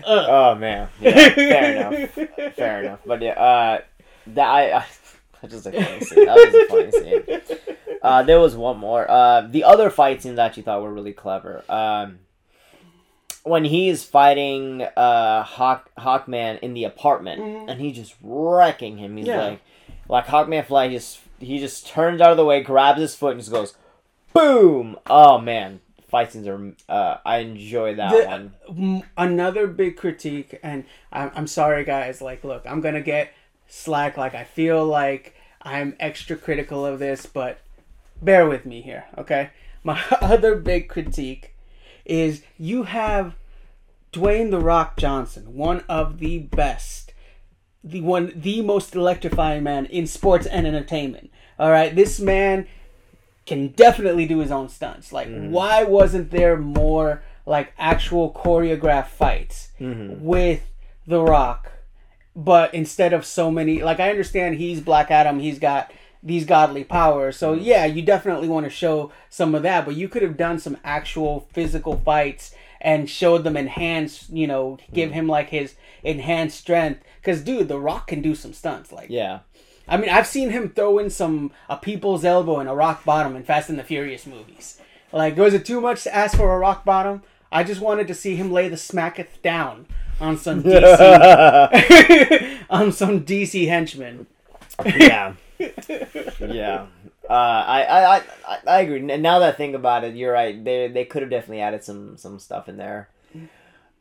Oh 0.06 0.54
man, 0.54 0.88
yeah, 1.00 1.28
fair 1.30 1.76
enough, 1.76 2.54
fair 2.54 2.82
enough. 2.84 3.00
But 3.04 3.20
yeah, 3.20 3.32
uh, 3.32 3.80
that 4.28 4.48
I, 4.48 4.78
I 4.78 4.86
that's 5.42 5.54
just 5.54 5.66
a 5.66 5.72
funny 5.72 6.00
scene. 6.00 6.26
That 6.26 6.36
was 6.36 6.54
a 6.54 6.66
funny 6.66 7.46
scene. 7.46 7.58
Uh, 8.02 8.22
there 8.22 8.40
was 8.40 8.56
one 8.56 8.78
more. 8.78 9.10
Uh, 9.10 9.42
the 9.42 9.64
other 9.64 9.90
fight 9.90 10.22
scenes 10.22 10.38
I 10.38 10.46
actually 10.46 10.62
thought 10.62 10.82
were 10.82 10.92
really 10.92 11.12
clever. 11.12 11.64
Um, 11.68 12.20
when 13.44 13.64
he's 13.64 14.04
fighting 14.04 14.82
uh 14.82 15.42
Hawk 15.42 15.90
Hawkman 15.98 16.58
in 16.60 16.74
the 16.74 16.84
apartment, 16.84 17.70
and 17.70 17.80
he's 17.80 17.96
just 17.96 18.14
wrecking 18.22 18.98
him. 18.98 19.16
He's 19.16 19.26
Yeah. 19.26 19.42
like, 19.42 19.60
like 20.08 20.26
Hawkman 20.26 20.64
fly. 20.66 20.88
Just 20.88 21.20
he 21.38 21.58
just 21.58 21.86
turns 21.86 22.20
out 22.20 22.30
of 22.30 22.36
the 22.36 22.44
way, 22.44 22.62
grabs 22.62 23.00
his 23.00 23.14
foot, 23.14 23.32
and 23.32 23.40
just 23.40 23.52
goes, 23.52 23.74
boom. 24.32 24.98
Oh 25.06 25.38
man, 25.38 25.80
fight 26.08 26.32
scenes 26.32 26.46
are. 26.46 26.72
Uh, 26.88 27.18
I 27.24 27.38
enjoy 27.38 27.94
that 27.94 28.10
The- 28.10 28.26
one. 28.26 28.54
m- 28.68 29.02
another 29.16 29.66
big 29.66 29.96
critique, 29.96 30.58
and 30.62 30.84
I'm, 31.12 31.30
I'm 31.34 31.46
sorry, 31.46 31.84
guys. 31.84 32.20
Like, 32.20 32.44
look, 32.44 32.62
I'm 32.66 32.80
gonna 32.80 33.00
get 33.00 33.32
slack. 33.68 34.16
Like, 34.16 34.34
I 34.34 34.44
feel 34.44 34.84
like 34.84 35.34
I'm 35.62 35.96
extra 36.00 36.36
critical 36.36 36.84
of 36.86 36.98
this, 36.98 37.26
but 37.26 37.58
bear 38.22 38.48
with 38.48 38.66
me 38.66 38.80
here, 38.80 39.04
okay? 39.16 39.50
My 39.84 40.00
other 40.20 40.56
big 40.56 40.88
critique 40.88 41.54
is 42.08 42.42
you 42.56 42.84
have 42.84 43.36
Dwayne 44.12 44.50
the 44.50 44.60
Rock 44.60 44.96
Johnson, 44.96 45.54
one 45.54 45.84
of 45.88 46.18
the 46.18 46.38
best, 46.38 47.12
the 47.84 48.00
one, 48.00 48.32
the 48.34 48.62
most 48.62 48.94
electrifying 48.94 49.62
man 49.62 49.86
in 49.86 50.06
sports 50.06 50.46
and 50.46 50.66
entertainment. 50.66 51.30
All 51.58 51.70
right, 51.70 51.94
this 51.94 52.18
man 52.18 52.66
can 53.46 53.68
definitely 53.68 54.26
do 54.26 54.38
his 54.38 54.50
own 54.50 54.68
stunts. 54.68 55.12
Like, 55.12 55.28
mm-hmm. 55.28 55.50
why 55.50 55.84
wasn't 55.84 56.30
there 56.30 56.56
more 56.56 57.22
like 57.46 57.72
actual 57.78 58.32
choreographed 58.32 59.08
fights 59.08 59.68
mm-hmm. 59.80 60.22
with 60.24 60.62
The 61.06 61.22
Rock? 61.22 61.72
But 62.36 62.72
instead 62.72 63.12
of 63.12 63.26
so 63.26 63.50
many, 63.50 63.82
like, 63.82 63.98
I 63.98 64.10
understand 64.10 64.56
he's 64.56 64.80
Black 64.80 65.10
Adam, 65.10 65.40
he's 65.40 65.58
got 65.58 65.90
these 66.22 66.44
godly 66.44 66.84
powers. 66.84 67.36
So 67.36 67.54
yeah, 67.54 67.84
you 67.84 68.02
definitely 68.02 68.48
want 68.48 68.64
to 68.64 68.70
show 68.70 69.12
some 69.30 69.54
of 69.54 69.62
that. 69.62 69.84
But 69.84 69.96
you 69.96 70.08
could 70.08 70.22
have 70.22 70.36
done 70.36 70.58
some 70.58 70.76
actual 70.84 71.48
physical 71.52 71.96
fights 71.98 72.54
and 72.80 73.08
showed 73.08 73.44
them 73.44 73.56
enhanced. 73.56 74.30
You 74.30 74.46
know, 74.46 74.78
give 74.92 75.10
mm. 75.10 75.14
him 75.14 75.28
like 75.28 75.50
his 75.50 75.74
enhanced 76.02 76.58
strength. 76.58 77.02
Because 77.20 77.42
dude, 77.42 77.68
The 77.68 77.78
Rock 77.78 78.08
can 78.08 78.22
do 78.22 78.34
some 78.34 78.52
stunts. 78.52 78.92
Like, 78.92 79.10
Yeah. 79.10 79.40
I 79.90 79.96
mean, 79.96 80.10
I've 80.10 80.26
seen 80.26 80.50
him 80.50 80.68
throw 80.68 80.98
in 80.98 81.08
some 81.08 81.50
a 81.68 81.76
people's 81.76 82.24
elbow 82.24 82.58
and 82.58 82.68
a 82.68 82.74
rock 82.74 83.04
bottom 83.04 83.34
in 83.34 83.42
Fast 83.42 83.70
and 83.70 83.78
the 83.78 83.84
Furious 83.84 84.26
movies. 84.26 84.78
Like, 85.12 85.36
was 85.36 85.54
it 85.54 85.64
too 85.64 85.80
much 85.80 86.02
to 86.02 86.14
ask 86.14 86.36
for 86.36 86.54
a 86.54 86.58
rock 86.58 86.84
bottom? 86.84 87.22
I 87.50 87.64
just 87.64 87.80
wanted 87.80 88.06
to 88.08 88.14
see 88.14 88.36
him 88.36 88.52
lay 88.52 88.68
the 88.68 88.76
smacketh 88.76 89.40
down 89.42 89.86
on 90.20 90.36
some 90.36 90.62
DC 90.62 92.60
on 92.70 92.92
some 92.92 93.24
DC 93.24 93.68
henchman. 93.68 94.26
yeah, 94.84 95.34
yeah. 95.58 96.86
Uh, 97.28 97.32
I, 97.32 97.82
I, 97.82 98.16
I, 98.16 98.22
I- 98.66 98.80
agree. 98.80 99.00
Now 99.00 99.38
that 99.40 99.54
I 99.54 99.56
think 99.56 99.74
about 99.74 100.04
it, 100.04 100.14
you're 100.14 100.32
right. 100.32 100.62
They 100.64 100.88
they 100.88 101.04
could 101.04 101.22
have 101.22 101.30
definitely 101.30 101.60
added 101.60 101.84
some 101.84 102.16
some 102.16 102.38
stuff 102.38 102.68
in 102.68 102.76
there. 102.76 103.08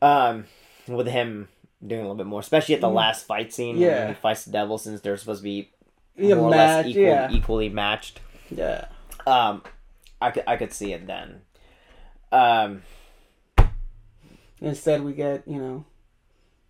Um, 0.01 0.45
with 0.87 1.07
him 1.07 1.49
doing 1.85 2.01
a 2.01 2.03
little 2.03 2.15
bit 2.15 2.25
more, 2.27 2.39
especially 2.39 2.75
at 2.75 2.81
the 2.81 2.89
last 2.89 3.25
fight 3.25 3.51
scene 3.53 3.75
when 3.79 3.87
Yeah. 3.89 4.07
he 4.09 4.13
fights 4.13 4.45
the 4.45 4.51
devil, 4.51 4.77
since 4.77 5.01
they're 5.01 5.17
supposed 5.17 5.39
to 5.39 5.43
be 5.43 5.69
Yeah, 6.15 6.35
more 6.35 6.45
or 6.47 6.51
less 6.51 6.85
equal, 6.85 7.03
yeah. 7.03 7.29
equally 7.31 7.69
matched. 7.69 8.19
Yeah. 8.49 8.85
Um, 9.25 9.63
I 10.21 10.31
could 10.31 10.43
I 10.47 10.55
could 10.57 10.71
see 10.73 10.93
it 10.93 11.05
then. 11.07 11.41
Um, 12.31 12.83
Instead, 14.61 15.03
we 15.03 15.13
get 15.13 15.47
you 15.47 15.59
know 15.59 15.85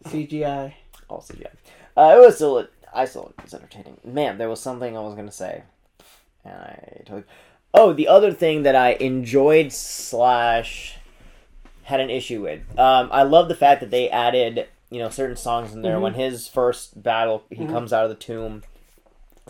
CGI. 0.06 0.74
All 1.10 1.22
CGI. 1.22 1.48
uh, 1.96 2.16
it 2.18 2.20
was 2.20 2.36
still 2.36 2.68
I 2.98 3.06
still 3.06 3.34
it 3.38 3.44
was 3.44 3.54
entertaining. 3.54 3.98
Man, 4.04 4.38
there 4.38 4.50
was 4.50 4.60
something 4.60 4.98
I 4.98 5.02
was 5.02 5.16
gonna 5.16 5.32
say, 5.32 5.64
and 6.44 6.56
I 6.56 7.02
totally. 7.06 7.24
Oh, 7.74 7.94
the 7.94 8.08
other 8.08 8.34
thing 8.34 8.64
that 8.64 8.76
I 8.76 8.94
enjoyed 8.94 9.72
slash 9.72 10.98
had 11.84 12.00
an 12.00 12.10
issue 12.10 12.42
with. 12.42 12.62
Um, 12.78 13.10
I 13.12 13.24
love 13.24 13.48
the 13.48 13.56
fact 13.56 13.82
that 13.82 13.92
they 13.92 14.10
added 14.10 14.68
you 14.90 15.00
know 15.00 15.10
certain 15.10 15.38
songs 15.38 15.74
in 15.74 15.84
there. 15.84 15.94
Mm-hmm. 15.94 16.02
When 16.02 16.14
his 16.16 16.48
first 16.48 17.02
battle, 17.02 17.44
he 17.50 17.58
mm-hmm. 17.58 17.74
comes 17.74 17.94
out 17.94 18.04
of 18.04 18.10
the 18.10 18.16
tomb, 18.16 18.64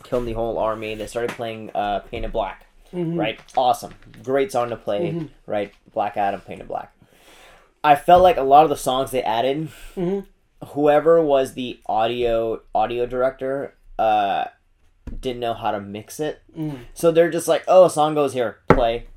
killing 0.03 0.25
the 0.25 0.33
whole 0.33 0.57
army. 0.57 0.95
They 0.95 1.07
started 1.07 1.31
playing 1.31 1.71
uh, 1.73 1.99
"Painted 1.99 2.31
Black." 2.31 2.65
Mm-hmm. 2.93 3.19
Right, 3.19 3.39
awesome, 3.55 3.93
great 4.23 4.51
song 4.51 4.69
to 4.69 4.77
play. 4.77 5.29
Right, 5.45 5.73
Black 5.93 6.17
Adam, 6.17 6.41
"Painted 6.41 6.67
Black." 6.67 6.93
I 7.83 7.95
felt 7.95 8.23
like 8.23 8.38
a 8.38 8.41
lot 8.41 8.63
of 8.63 8.69
the 8.69 8.77
songs 8.77 9.12
they 9.12 9.23
added, 9.23 9.69
whoever 10.69 11.21
was 11.21 11.53
the 11.53 11.79
audio 11.85 12.61
audio 12.73 13.05
director, 13.05 13.75
uh, 13.99 14.45
didn't 15.19 15.39
know 15.39 15.53
how 15.53 15.71
to 15.71 15.79
mix 15.79 16.19
it. 16.19 16.41
So 16.93 17.11
they're 17.11 17.29
just 17.31 17.47
like, 17.47 17.63
"Oh, 17.67 17.85
a 17.85 17.89
song 17.89 18.13
goes 18.15 18.33
here, 18.33 18.59
play." 18.69 19.07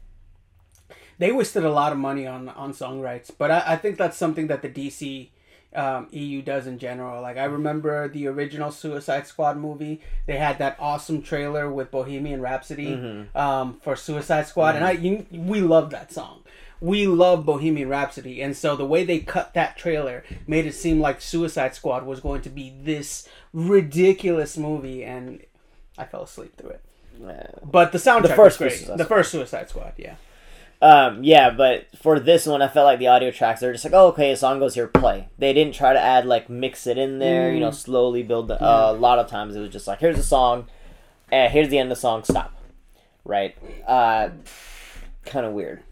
they 1.18 1.30
wasted 1.30 1.64
a 1.64 1.70
lot 1.70 1.92
of 1.92 1.98
money 1.98 2.26
on 2.26 2.48
on 2.48 2.72
song 2.72 3.00
rights, 3.00 3.30
but 3.30 3.50
I, 3.50 3.62
I 3.66 3.76
think 3.76 3.98
that's 3.98 4.16
something 4.16 4.46
that 4.46 4.62
the 4.62 4.70
DC 4.70 5.28
um, 5.74 6.08
EU 6.10 6.40
does 6.42 6.66
in 6.66 6.78
general. 6.78 7.20
Like 7.20 7.36
I 7.36 7.44
remember 7.44 8.08
the 8.08 8.26
original 8.26 8.70
Suicide 8.72 9.26
Squad 9.26 9.58
movie, 9.58 10.00
they 10.26 10.38
had 10.38 10.58
that 10.58 10.76
awesome 10.80 11.20
trailer 11.22 11.70
with 11.70 11.90
Bohemian 11.90 12.40
Rhapsody 12.40 12.94
um, 13.34 13.78
for 13.82 13.96
Suicide 13.96 14.46
Squad, 14.48 14.76
and 14.76 14.84
I 14.84 14.92
you, 14.92 15.26
we 15.30 15.60
love 15.60 15.90
that 15.90 16.10
song. 16.10 16.40
We 16.80 17.06
love 17.06 17.44
Bohemian 17.44 17.88
Rhapsody, 17.88 18.40
and 18.40 18.56
so 18.56 18.74
the 18.74 18.86
way 18.86 19.04
they 19.04 19.18
cut 19.18 19.52
that 19.54 19.76
trailer 19.76 20.24
made 20.46 20.64
it 20.64 20.74
seem 20.74 20.98
like 20.98 21.20
Suicide 21.20 21.74
Squad 21.74 22.06
was 22.06 22.20
going 22.20 22.40
to 22.42 22.48
be 22.48 22.72
this 22.82 23.28
ridiculous 23.52 24.56
movie, 24.56 25.04
and 25.04 25.42
I 25.98 26.04
fell 26.04 26.22
asleep 26.22 26.56
through 26.56 26.70
it. 26.70 26.84
But 27.62 27.92
the 27.92 27.98
soundtrack 27.98 28.22
The 28.22 28.28
first 28.28 28.58
was 28.60 28.68
great. 28.68 28.78
Suicide 28.78 28.98
the 28.98 29.04
first 29.04 29.30
Suicide 29.30 29.68
Squad, 29.68 29.92
yeah. 29.98 30.14
Um, 30.82 31.22
yeah, 31.22 31.50
but 31.50 31.88
for 32.00 32.18
this 32.18 32.46
one, 32.46 32.62
I 32.62 32.68
felt 32.68 32.86
like 32.86 32.98
the 32.98 33.08
audio 33.08 33.30
tracks 33.30 33.60
they're 33.60 33.72
just 33.72 33.84
like, 33.84 33.92
oh, 33.92 34.08
okay, 34.08 34.32
a 34.32 34.36
song 34.36 34.58
goes 34.58 34.74
here, 34.74 34.86
play. 34.86 35.28
They 35.38 35.52
didn't 35.52 35.74
try 35.74 35.92
to 35.92 36.00
add 36.00 36.24
like 36.24 36.48
mix 36.48 36.86
it 36.86 36.96
in 36.96 37.18
there, 37.18 37.52
you 37.52 37.60
know, 37.60 37.70
slowly 37.70 38.22
build. 38.22 38.48
The, 38.48 38.62
uh, 38.62 38.92
a 38.92 38.94
lot 38.94 39.18
of 39.18 39.28
times 39.28 39.54
it 39.54 39.60
was 39.60 39.70
just 39.70 39.86
like, 39.86 39.98
here's 39.98 40.16
the 40.16 40.22
song, 40.22 40.68
and 41.30 41.52
here's 41.52 41.68
the 41.68 41.78
end 41.78 41.92
of 41.92 41.98
the 41.98 42.00
song, 42.00 42.24
stop. 42.24 42.56
Right? 43.26 43.54
Uh, 43.86 44.30
kind 45.26 45.44
of 45.44 45.52
weird. 45.52 45.82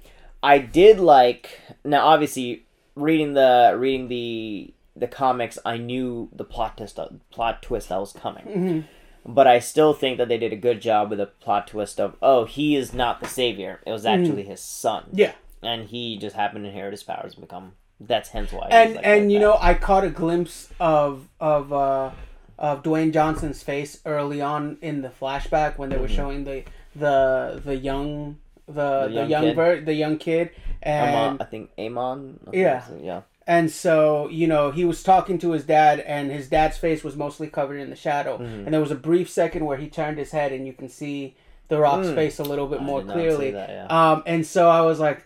I 0.43 0.59
did 0.59 1.01
like 1.01 1.61
now. 1.85 2.07
Obviously, 2.07 2.65
reading 2.95 3.35
the 3.35 3.75
reading 3.79 4.09
the 4.09 4.73
the 4.97 5.09
comics, 5.09 5.59
I 5.65 5.79
knew 5.79 6.29
the 6.33 6.45
plot 6.45 6.77
twist 6.77 6.99
uh, 6.99 7.09
plot 7.31 7.63
twist 7.63 7.89
that 7.89 8.01
was 8.01 8.13
coming. 8.13 8.45
Mm-hmm. 8.45 9.33
But 9.33 9.47
I 9.47 9.59
still 9.59 9.93
think 9.93 10.17
that 10.19 10.29
they 10.29 10.39
did 10.39 10.53
a 10.53 10.57
good 10.57 10.81
job 10.81 11.11
with 11.11 11.19
the 11.19 11.27
plot 11.27 11.67
twist 11.69 12.01
of 12.01 12.17
oh 12.23 12.45
he 12.45 12.77
is 12.77 12.93
not 12.93 13.21
the 13.21 13.29
savior. 13.29 13.81
It 13.87 13.91
was 13.91 14.05
mm-hmm. 14.05 14.23
actually 14.23 14.43
his 14.45 14.61
son, 14.61 15.05
Yeah. 15.13 15.33
and 15.63 15.89
he 15.89 16.17
just 16.19 16.37
happened 16.37 16.65
to 16.65 16.69
inherit 16.69 16.93
his 16.93 17.03
powers 17.03 17.35
and 17.35 17.43
become. 17.43 17.73
That's 18.01 18.29
hence 18.29 18.53
why. 18.53 18.69
and 18.71 18.95
like 18.95 19.05
and 19.05 19.25
like 19.25 19.33
you 19.33 19.39
that. 19.41 19.45
know 19.45 19.59
I 19.61 19.75
caught 19.75 20.05
a 20.05 20.11
glimpse 20.11 20.69
of 20.79 21.29
of 21.41 21.73
uh, 21.73 22.11
of 22.59 22.83
Dwayne 22.85 23.13
Johnson's 23.13 23.63
face 23.63 24.01
early 24.07 24.41
on 24.41 24.79
in 24.83 25.03
the 25.03 25.09
flashback 25.09 25.79
when 25.79 25.91
they 25.91 25.97
were 25.97 26.07
mm-hmm. 26.07 26.15
showing 26.17 26.45
the 26.45 26.63
the 26.95 27.61
the 27.65 27.77
young 27.77 28.39
the 28.69 29.09
the 29.09 29.21
Mm-hmm. 29.21 29.31
young 29.31 29.55
ver- 29.55 29.81
the 29.81 29.95
young 29.95 30.17
kid 30.19 30.51
and 30.83 31.15
Amon, 31.17 31.37
I 31.41 31.45
think 31.45 31.71
Amon. 31.79 32.41
I 32.53 32.57
Yeah. 32.57 32.89
it, 32.91 33.03
yeah. 33.03 33.21
and 33.47 33.71
so 33.71 34.29
you 34.29 34.47
know 34.47 34.71
he 34.71 34.85
was 34.85 35.03
talking 35.03 35.39
to 35.39 35.53
his 35.53 35.65
dad 35.65 36.01
and 36.01 36.31
his 36.31 36.49
dad's 36.49 36.77
face 36.79 37.03
was 37.03 37.17
mostly 37.17 37.49
covered 37.49 37.79
in 37.81 37.91
the 37.91 37.97
shadow 37.97 38.39
Mm-hmm. 38.39 38.65
and 38.65 38.75
there 38.75 38.81
was 38.81 38.91
a 38.91 38.95
brief 39.11 39.29
second 39.31 39.65
where 39.65 39.79
he 39.79 39.89
turned 39.89 40.19
his 40.19 40.31
head 40.33 40.53
and 40.53 40.67
you 40.67 40.73
can 40.73 40.89
see 40.89 41.35
the 41.69 41.79
rock's 41.79 42.09
face 42.11 42.39
a 42.39 42.45
little 42.45 42.67
bit 42.67 42.81
more 42.83 43.01
Mm. 43.01 43.03
did 43.03 43.07
not 43.09 43.15
see 43.17 43.21
clearly 43.27 43.51
that, 43.53 43.69
yeah. 43.71 43.87
um 44.13 44.23
and 44.27 44.47
so 44.47 44.69
i 44.69 44.81
was 44.83 44.99
like 45.01 45.25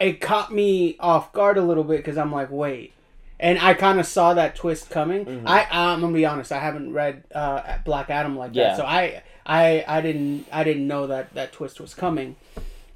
it 0.00 0.20
caught 0.20 0.52
me 0.52 0.96
off 1.00 1.32
guard 1.32 1.56
a 1.58 1.62
little 1.62 1.84
bit 1.84 1.98
because 1.98 2.16
i'm 2.18 2.32
like 2.32 2.50
wait 2.50 2.92
and 3.38 3.58
I 3.58 3.74
kind 3.74 4.00
of 4.00 4.06
saw 4.06 4.32
that 4.32 4.56
twist 4.56 4.88
coming. 4.88 5.26
Mm-hmm. 5.26 5.46
I 5.46 5.66
I'm 5.70 6.00
gonna 6.00 6.14
be 6.14 6.24
honest, 6.24 6.52
I 6.52 6.58
haven't 6.58 6.94
read 6.94 7.22
uh, 7.34 7.76
Black 7.84 8.08
Adam 8.08 8.34
like 8.38 8.52
Yeah. 8.54 8.68
that, 8.68 8.76
so 8.78 8.84
I 8.86 9.22
I 9.46 9.84
I 9.86 10.00
didn't 10.00 10.46
I 10.52 10.64
didn't 10.64 10.86
know 10.88 11.06
that 11.06 11.32
that 11.34 11.52
twist 11.52 11.80
was 11.80 11.94
coming, 11.94 12.36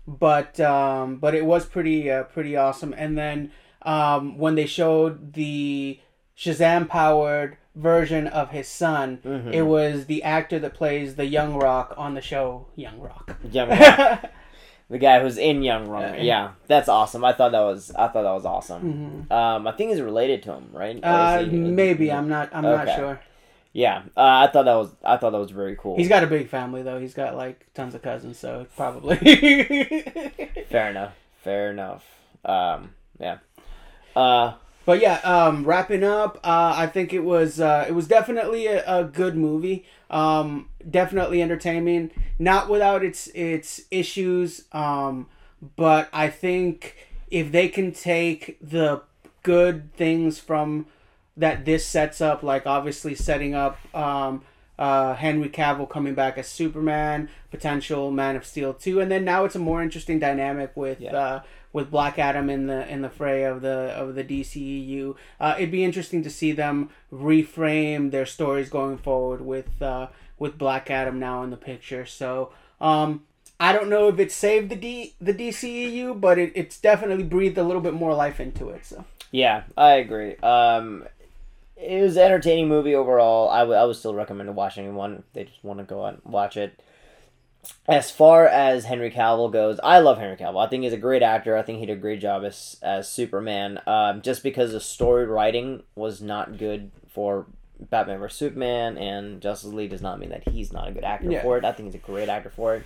but 0.07 0.59
um, 0.61 1.17
but 1.17 1.35
it 1.35 1.45
was 1.45 1.65
pretty 1.67 2.11
uh, 2.11 2.25
pretty 2.25 2.57
awesome. 2.57 2.93
And 2.97 3.17
then 3.17 3.53
um, 3.83 4.37
when 4.37 4.55
they 4.57 4.67
showed 4.67 5.33
the 5.35 5.99
Shazam 6.37 6.89
powered 6.89 7.57
version 7.77 8.27
of 8.27 8.51
his 8.51 8.67
son, 8.69 9.19
Mm-hmm. 9.25 9.53
it 9.53 9.63
was 9.63 10.07
the 10.07 10.23
actor 10.25 10.59
that 10.59 10.75
plays 10.75 11.15
the 11.15 11.27
Young 11.27 11.55
Rock 11.55 11.95
on 11.97 12.15
the 12.15 12.21
show 12.21 12.67
Young 12.75 12.99
Rock. 13.01 13.37
Young 13.51 13.69
Rock, 13.79 14.25
the 14.91 14.99
guy 14.99 15.21
who's 15.21 15.39
in 15.39 15.63
Young 15.63 15.87
Rock. 15.89 16.15
Yeah. 16.17 16.23
Yeah, 16.23 16.51
that's 16.67 16.89
awesome. 16.89 17.25
I 17.25 17.33
thought 17.33 17.53
that 17.53 17.61
was 17.61 17.91
I 17.93 18.09
thought 18.09 18.23
that 18.25 18.33
was 18.33 18.45
awesome. 18.45 19.27
Um, 19.31 19.67
I 19.69 19.73
think 19.73 19.91
he's 19.91 20.01
related 20.01 20.43
to 20.45 20.55
him, 20.55 20.71
right? 20.73 20.99
Uh, 21.03 21.45
he- 21.45 21.57
maybe 21.57 22.11
I'm 22.11 22.29
not. 22.29 22.51
I'm 22.53 22.63
not 22.65 22.89
sure. 22.97 23.21
Yeah, 23.73 24.03
uh, 24.17 24.21
I 24.21 24.49
thought 24.49 24.65
that 24.65 24.75
was 24.75 24.91
I 25.05 25.17
thought 25.17 25.31
that 25.31 25.39
was 25.39 25.53
very 25.53 25.77
cool. 25.77 25.97
He's 25.97 26.09
got 26.09 26.25
a 26.25 26.27
big 26.27 26.49
family 26.49 26.83
though. 26.83 26.99
He's 26.99 27.15
got 27.15 27.37
like 27.37 27.73
tons 27.75 27.95
of 27.95 28.03
cousins, 28.03 28.39
so 28.39 28.67
probably. 28.77 29.17
Fair 30.69 30.91
enough. 30.91 31.15
Fair 31.43 31.71
enough. 31.71 32.05
Um, 32.45 32.91
yeah. 33.21 33.39
Uh, 34.17 34.55
but 34.85 35.01
yeah, 35.01 35.19
um, 35.19 35.65
wrapping 35.65 36.03
up, 36.03 36.39
uh, 36.43 36.75
I 36.77 36.89
think 36.89 37.13
it 37.13 37.21
was 37.21 37.61
uh, 37.61 37.85
it 37.87 37.93
was 37.93 38.09
definitely 38.09 38.67
a, 38.67 38.85
a 38.87 39.05
good 39.05 39.37
movie. 39.37 39.85
Um, 40.11 40.69
definitely 40.89 41.41
entertaining, 41.41 42.11
not 42.41 42.69
without 42.69 43.05
its 43.05 43.29
its 43.29 43.83
issues. 43.93 44.65
Um, 44.73 45.29
but 45.77 46.09
I 46.13 46.29
think 46.29 46.97
if 47.31 47.53
they 47.53 47.69
can 47.69 47.93
take 47.93 48.59
the 48.61 49.03
good 49.43 49.95
things 49.95 50.41
from 50.41 50.87
that 51.41 51.65
this 51.65 51.85
sets 51.87 52.21
up, 52.21 52.43
like 52.43 52.67
obviously 52.67 53.15
setting 53.15 53.55
up 53.55 53.79
um, 53.95 54.43
uh, 54.79 55.15
Henry 55.15 55.49
Cavill 55.49 55.89
coming 55.89 56.15
back 56.15 56.39
as 56.39 56.49
Superman, 56.49 57.29
potential 57.51 58.11
Man 58.11 58.37
of 58.37 58.47
Steel 58.47 58.73
two, 58.73 59.01
and 59.01 59.11
then 59.11 59.25
now 59.25 59.45
it's 59.45 59.57
a 59.57 59.59
more 59.59 59.83
interesting 59.83 60.19
dynamic 60.19 60.71
with 60.77 61.01
Yeah. 61.01 61.13
uh, 61.17 61.41
with 61.73 61.91
Black 61.91 62.19
Adam 62.19 62.51
in 62.51 62.67
the 62.67 62.89
in 62.89 63.03
the 63.03 63.09
fray 63.11 63.45
of 63.45 63.61
the 63.63 63.93
of 63.97 64.15
the 64.15 64.25
DCEU. 64.25 65.15
Uh, 65.39 65.55
it'd 65.59 65.71
be 65.71 65.85
interesting 65.85 66.23
to 66.23 66.31
see 66.31 66.53
them 66.53 66.91
reframe 67.13 68.11
their 68.11 68.27
stories 68.27 68.69
going 68.69 68.99
forward 68.99 69.41
with 69.41 69.81
uh, 69.83 70.09
with 70.39 70.57
Black 70.59 70.91
Adam 70.91 71.19
now 71.19 71.43
in 71.43 71.51
the 71.51 71.57
picture. 71.57 72.07
So. 72.07 72.53
Um, 72.81 73.25
I 73.63 73.75
don't 73.75 73.91
know 73.91 74.09
if 74.09 74.19
it 74.19 74.33
saved 74.33 74.71
the 74.71 74.75
D 74.77 75.13
the 75.21 75.35
DCEU, 75.35 76.19
but 76.19 76.39
it, 76.39 76.51
it's 76.55 76.81
definitely 76.81 77.25
breathed 77.25 77.59
a 77.59 77.63
little 77.63 77.83
bit 77.83 77.93
more 77.93 78.15
life 78.15 78.41
into 78.41 78.71
it. 78.71 78.87
So 78.87 79.05
yeah, 79.31 79.65
I 79.77 79.97
agree. 79.97 80.37
Um, 80.37 81.05
it 81.81 82.03
was 82.03 82.17
an 82.17 82.25
entertaining 82.25 82.69
movie 82.69 82.95
overall. 82.95 83.49
I 83.49 83.63
would 83.65 83.77
I 83.77 83.85
would 83.85 83.97
still 83.97 84.15
recommend 84.15 84.55
watching 84.55 84.85
anyone 84.85 85.17
if 85.19 85.33
they 85.33 85.45
just 85.45 85.65
want 85.65 85.79
to 85.79 85.85
go 85.85 86.05
out 86.05 86.21
and 86.25 86.33
watch 86.33 86.57
it. 86.57 86.81
As 87.87 88.11
far 88.11 88.47
as 88.47 88.85
Henry 88.87 89.11
Cavill 89.11 89.53
goes, 89.53 89.79
I 89.83 89.99
love 89.99 90.19
Henry 90.19 90.37
Cavill. 90.37 90.65
I 90.65 90.69
think 90.69 90.83
he's 90.85 90.95
a 90.95 90.99
great 90.99 91.23
actor. 91.23 91.57
I 91.57 91.63
think 91.63 91.79
he 91.79 91.87
did 91.87 91.99
a 91.99 92.01
great 92.01 92.21
job 92.21 92.45
as 92.45 92.77
as 92.83 93.09
Superman. 93.11 93.81
Um, 93.87 94.23
just 94.23 94.43
because 94.43 94.73
the 94.73 94.81
story 94.81 95.27
writing 95.27 95.83
was 95.95 96.23
not 96.23 96.57
good 96.59 96.91
for 97.09 97.47
Batman 97.79 98.19
vs 98.19 98.39
Superman 98.39 98.97
and 98.99 99.41
Justice 99.41 99.73
League 99.73 99.91
does 99.91 100.03
not 100.03 100.19
mean 100.19 100.31
that 100.31 100.49
he's 100.49 100.73
not 100.73 100.89
a 100.89 100.93
good 100.93 101.05
actor 101.05 101.31
Yeah. 101.31 101.43
for 101.43 101.59
it. 101.59 101.65
I 101.65 101.73
think 101.73 101.87
he's 101.89 101.95
a 101.95 101.99
great 101.99 102.29
actor 102.29 102.51
for 102.51 102.77
it. 102.77 102.83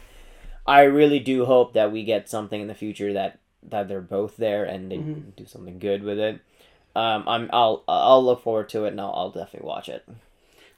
I 0.67 0.83
really 0.85 1.19
do 1.21 1.45
hope 1.45 1.75
that 1.75 1.93
we 1.93 2.05
get 2.05 2.29
something 2.29 2.61
in 2.61 2.69
the 2.69 2.75
future 2.75 3.13
that 3.13 3.39
that 3.71 3.89
they're 3.89 4.01
both 4.01 4.37
there 4.37 4.65
and 4.65 4.91
they 4.91 4.97
do 4.99 5.47
something 5.47 5.79
good 5.79 6.03
with 6.03 6.19
it. 6.19 6.41
Um, 6.95 7.25
I'm 7.27 7.51
I'll 7.53 7.83
I'll 7.89 8.25
look 8.25 8.43
forward 8.43 8.69
to 8.71 8.85
it 8.85 8.89
and 8.89 9.01
I'll, 9.01 9.13
I'll 9.15 9.31
definitely 9.31 9.67
watch 9.67 9.89
it. 9.89 10.05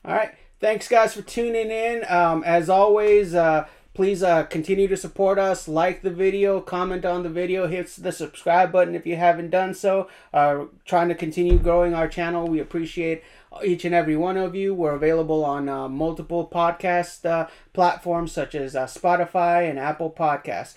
All 0.04 0.14
right. 0.14 0.32
Thanks, 0.58 0.88
guys, 0.88 1.12
for 1.14 1.20
tuning 1.20 1.70
in. 1.70 2.04
Um, 2.08 2.42
as 2.44 2.70
always, 2.70 3.34
uh, 3.34 3.66
please 3.92 4.22
uh, 4.22 4.44
continue 4.44 4.88
to 4.88 4.96
support 4.96 5.38
us. 5.38 5.68
Like 5.68 6.00
the 6.00 6.10
video, 6.10 6.60
comment 6.60 7.04
on 7.04 7.24
the 7.24 7.28
video, 7.28 7.66
hit 7.66 7.88
the 7.98 8.12
subscribe 8.12 8.72
button 8.72 8.94
if 8.94 9.06
you 9.06 9.16
haven't 9.16 9.50
done 9.50 9.74
so. 9.74 10.08
Uh, 10.32 10.66
trying 10.86 11.08
to 11.08 11.14
continue 11.14 11.58
growing 11.58 11.92
our 11.92 12.08
channel. 12.08 12.48
We 12.48 12.60
appreciate 12.60 13.22
each 13.64 13.84
and 13.84 13.94
every 13.94 14.16
one 14.16 14.36
of 14.36 14.54
you. 14.54 14.72
We're 14.74 14.94
available 14.94 15.44
on 15.44 15.68
uh, 15.68 15.88
multiple 15.88 16.48
podcast 16.50 17.26
uh, 17.26 17.48
platforms 17.74 18.32
such 18.32 18.54
as 18.54 18.74
uh, 18.74 18.86
Spotify 18.86 19.68
and 19.68 19.78
Apple 19.78 20.10
Podcasts. 20.10 20.74